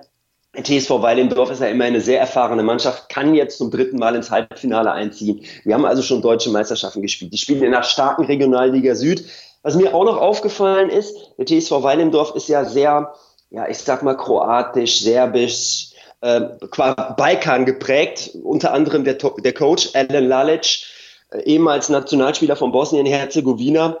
TSV 0.56 1.02
Weilendorf 1.02 1.50
ist 1.50 1.60
ja 1.60 1.66
immer 1.66 1.84
eine 1.84 2.00
sehr 2.00 2.20
erfahrene 2.20 2.62
Mannschaft, 2.62 3.08
kann 3.08 3.34
jetzt 3.34 3.58
zum 3.58 3.72
dritten 3.72 3.98
Mal 3.98 4.14
ins 4.14 4.30
Halbfinale 4.30 4.92
einziehen. 4.92 5.42
Wir 5.64 5.74
haben 5.74 5.84
also 5.84 6.00
schon 6.00 6.22
deutsche 6.22 6.48
Meisterschaften 6.50 7.02
gespielt. 7.02 7.32
Die 7.32 7.38
spielen 7.38 7.62
in 7.62 7.74
einer 7.74 7.82
starken 7.82 8.24
Regionalliga 8.24 8.94
Süd. 8.94 9.24
Was 9.62 9.74
mir 9.74 9.92
auch 9.92 10.04
noch 10.04 10.18
aufgefallen 10.18 10.90
ist, 10.90 11.16
der 11.38 11.46
TSV 11.46 11.82
Weilendorf 11.82 12.36
ist 12.36 12.48
ja 12.48 12.64
sehr, 12.64 13.14
ja, 13.50 13.68
ich 13.68 13.78
sag 13.78 14.04
mal 14.04 14.16
kroatisch, 14.16 15.00
serbisch, 15.00 15.90
äh, 16.20 16.40
Balkan 17.16 17.66
geprägt. 17.66 18.30
Unter 18.44 18.72
anderem 18.72 19.02
der, 19.02 19.14
der 19.14 19.52
Coach 19.52 19.90
Alan 19.94 20.28
Lalic, 20.28 20.86
ehemals 21.44 21.88
Nationalspieler 21.88 22.56
von 22.56 22.72
Bosnien-Herzegowina. 22.72 23.98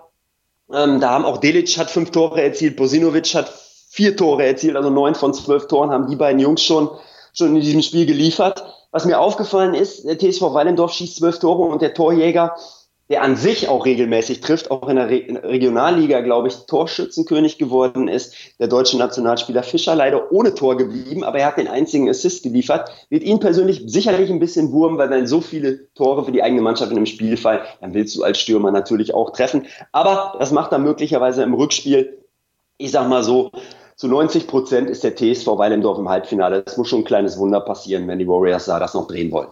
Ähm, 0.72 1.00
da 1.00 1.10
haben 1.10 1.24
auch 1.24 1.38
Delic 1.38 1.76
hat 1.78 1.90
fünf 1.90 2.10
Tore 2.10 2.42
erzielt, 2.42 2.76
Bosinovic 2.76 3.34
hat 3.34 3.52
vier 3.90 4.16
Tore 4.16 4.44
erzielt, 4.44 4.76
also 4.76 4.90
neun 4.90 5.14
von 5.14 5.32
zwölf 5.32 5.68
Toren 5.68 5.90
haben 5.90 6.08
die 6.08 6.16
beiden 6.16 6.40
Jungs 6.40 6.62
schon, 6.62 6.90
schon 7.32 7.54
in 7.54 7.60
diesem 7.60 7.82
Spiel 7.82 8.06
geliefert. 8.06 8.64
Was 8.90 9.04
mir 9.04 9.18
aufgefallen 9.18 9.74
ist, 9.74 10.04
der 10.04 10.18
TSV 10.18 10.54
Weilendorf 10.54 10.92
schießt 10.92 11.16
zwölf 11.16 11.38
Tore 11.38 11.68
und 11.68 11.82
der 11.82 11.94
Torjäger 11.94 12.56
der 13.08 13.22
an 13.22 13.36
sich 13.36 13.68
auch 13.68 13.84
regelmäßig 13.84 14.40
trifft, 14.40 14.70
auch 14.70 14.88
in 14.88 14.96
der 14.96 15.08
Re 15.08 15.22
Regionalliga, 15.42 16.20
glaube 16.20 16.48
ich, 16.48 16.66
Torschützenkönig 16.66 17.58
geworden 17.58 18.08
ist, 18.08 18.34
der 18.58 18.68
deutsche 18.68 18.98
Nationalspieler 18.98 19.62
Fischer, 19.62 19.94
leider 19.94 20.32
ohne 20.32 20.54
Tor 20.54 20.76
geblieben, 20.76 21.22
aber 21.22 21.38
er 21.38 21.46
hat 21.46 21.58
den 21.58 21.68
einzigen 21.68 22.08
Assist 22.08 22.42
geliefert, 22.42 22.90
wird 23.08 23.22
ihn 23.22 23.38
persönlich 23.38 23.82
sicherlich 23.86 24.30
ein 24.30 24.40
bisschen 24.40 24.72
wurm, 24.72 24.98
weil 24.98 25.10
wenn 25.10 25.26
so 25.26 25.40
viele 25.40 25.92
Tore 25.94 26.24
für 26.24 26.32
die 26.32 26.42
eigene 26.42 26.62
Mannschaft 26.62 26.90
in 26.90 26.96
einem 26.96 27.06
Spiel 27.06 27.36
fallen, 27.36 27.60
dann 27.80 27.94
willst 27.94 28.16
du 28.16 28.24
als 28.24 28.38
Stürmer 28.38 28.72
natürlich 28.72 29.14
auch 29.14 29.30
treffen, 29.30 29.66
aber 29.92 30.34
das 30.38 30.50
macht 30.50 30.72
er 30.72 30.78
möglicherweise 30.78 31.42
im 31.42 31.54
Rückspiel, 31.54 32.18
ich 32.78 32.90
sag 32.90 33.08
mal 33.08 33.22
so, 33.22 33.52
zu 33.96 34.08
90 34.08 34.46
Prozent 34.46 34.90
ist 34.90 35.04
der 35.04 35.16
TSV 35.16 35.46
Weilendorf 35.46 35.98
im 35.98 36.10
Halbfinale. 36.10 36.62
Es 36.66 36.76
muss 36.76 36.88
schon 36.88 37.00
ein 37.00 37.04
kleines 37.04 37.38
Wunder 37.38 37.60
passieren, 37.60 38.06
wenn 38.08 38.18
die 38.18 38.28
Warriors 38.28 38.66
da 38.66 38.78
das 38.78 38.92
noch 38.92 39.08
drehen 39.08 39.32
wollen. 39.32 39.48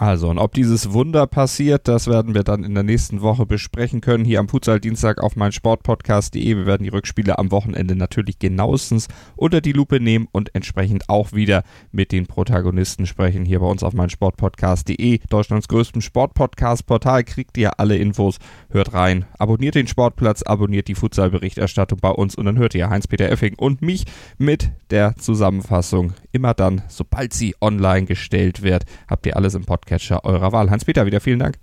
Also, 0.00 0.30
und 0.30 0.38
ob 0.38 0.54
dieses 0.54 0.94
Wunder 0.94 1.26
passiert, 1.26 1.86
das 1.86 2.06
werden 2.06 2.32
wir 2.32 2.42
dann 2.42 2.64
in 2.64 2.72
der 2.72 2.84
nächsten 2.84 3.20
Woche 3.20 3.44
besprechen 3.44 4.00
können, 4.00 4.24
hier 4.24 4.40
am 4.40 4.48
Futsal-Dienstag 4.48 5.22
auf 5.22 5.36
meinsportpodcast.de. 5.36 6.56
Wir 6.56 6.64
werden 6.64 6.84
die 6.84 6.88
Rückspiele 6.88 7.38
am 7.38 7.50
Wochenende 7.50 7.94
natürlich 7.94 8.38
genauestens 8.38 9.08
unter 9.36 9.60
die 9.60 9.72
Lupe 9.72 10.00
nehmen 10.00 10.26
und 10.32 10.54
entsprechend 10.54 11.10
auch 11.10 11.34
wieder 11.34 11.64
mit 11.92 12.12
den 12.12 12.26
Protagonisten 12.26 13.04
sprechen. 13.04 13.44
Hier 13.44 13.60
bei 13.60 13.66
uns 13.66 13.82
auf 13.82 13.92
meinsportpodcast.de, 13.92 15.20
Deutschlands 15.28 15.68
größtem 15.68 16.00
Sportpodcast-Portal, 16.00 17.22
kriegt 17.24 17.58
ihr 17.58 17.78
alle 17.78 17.98
Infos. 17.98 18.38
Hört 18.70 18.94
rein, 18.94 19.26
abonniert 19.38 19.74
den 19.74 19.86
Sportplatz, 19.86 20.42
abonniert 20.42 20.88
die 20.88 20.94
Futsal-Berichterstattung 20.94 21.98
bei 22.00 22.08
uns 22.08 22.36
und 22.36 22.46
dann 22.46 22.56
hört 22.56 22.74
ihr 22.74 22.88
Heinz-Peter 22.88 23.30
Effing 23.30 23.56
und 23.58 23.82
mich 23.82 24.06
mit 24.38 24.70
der 24.88 25.16
Zusammenfassung. 25.16 26.14
Immer 26.32 26.54
dann, 26.54 26.80
sobald 26.88 27.34
sie 27.34 27.54
online 27.60 28.06
gestellt 28.06 28.62
wird, 28.62 28.86
habt 29.06 29.26
ihr 29.26 29.36
alles 29.36 29.52
im 29.52 29.66
Podcast 29.66 29.89
Podcatcher 29.90 30.24
eurer 30.24 30.52
Wahl. 30.52 30.70
Hans-Peter, 30.70 31.04
wieder 31.04 31.20
vielen 31.20 31.40
Dank. 31.40 31.58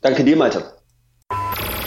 Danke 0.00 0.24
dir, 0.24 0.36
Malte. 0.36 0.72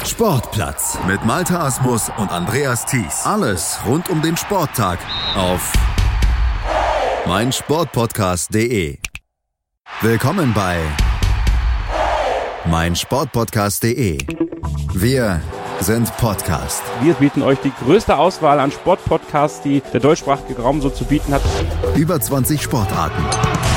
Sportplatz 0.06 1.00
mit 1.08 1.26
Malte 1.26 1.58
Asmus 1.60 2.12
und 2.18 2.32
Andreas 2.32 2.86
Thies. 2.86 3.26
Alles 3.26 3.80
rund 3.88 4.10
um 4.10 4.22
den 4.22 4.38
Sporttag 4.38 5.00
auf 5.36 5.74
meinsportpodcast.de. 7.26 9.00
Willkommen 10.02 10.54
bei 10.54 10.78
meinsportpodcast.de. 12.66 14.20
Wir 14.94 15.42
sind 15.80 16.16
Podcast. 16.18 16.84
Wir 17.02 17.16
bieten 17.16 17.42
euch 17.42 17.58
die 17.60 17.72
größte 17.84 18.18
Auswahl 18.18 18.60
an 18.60 18.72
Sportpodcasts, 18.72 19.62
die 19.62 19.82
der 19.94 20.00
deutschsprachige 20.00 20.62
Raum 20.62 20.82
so 20.82 20.92
zu 20.92 21.06
bieten 21.06 21.34
hat. 21.34 21.42
Über 21.96 22.22
20 22.22 22.62
Sportarten 22.62 23.24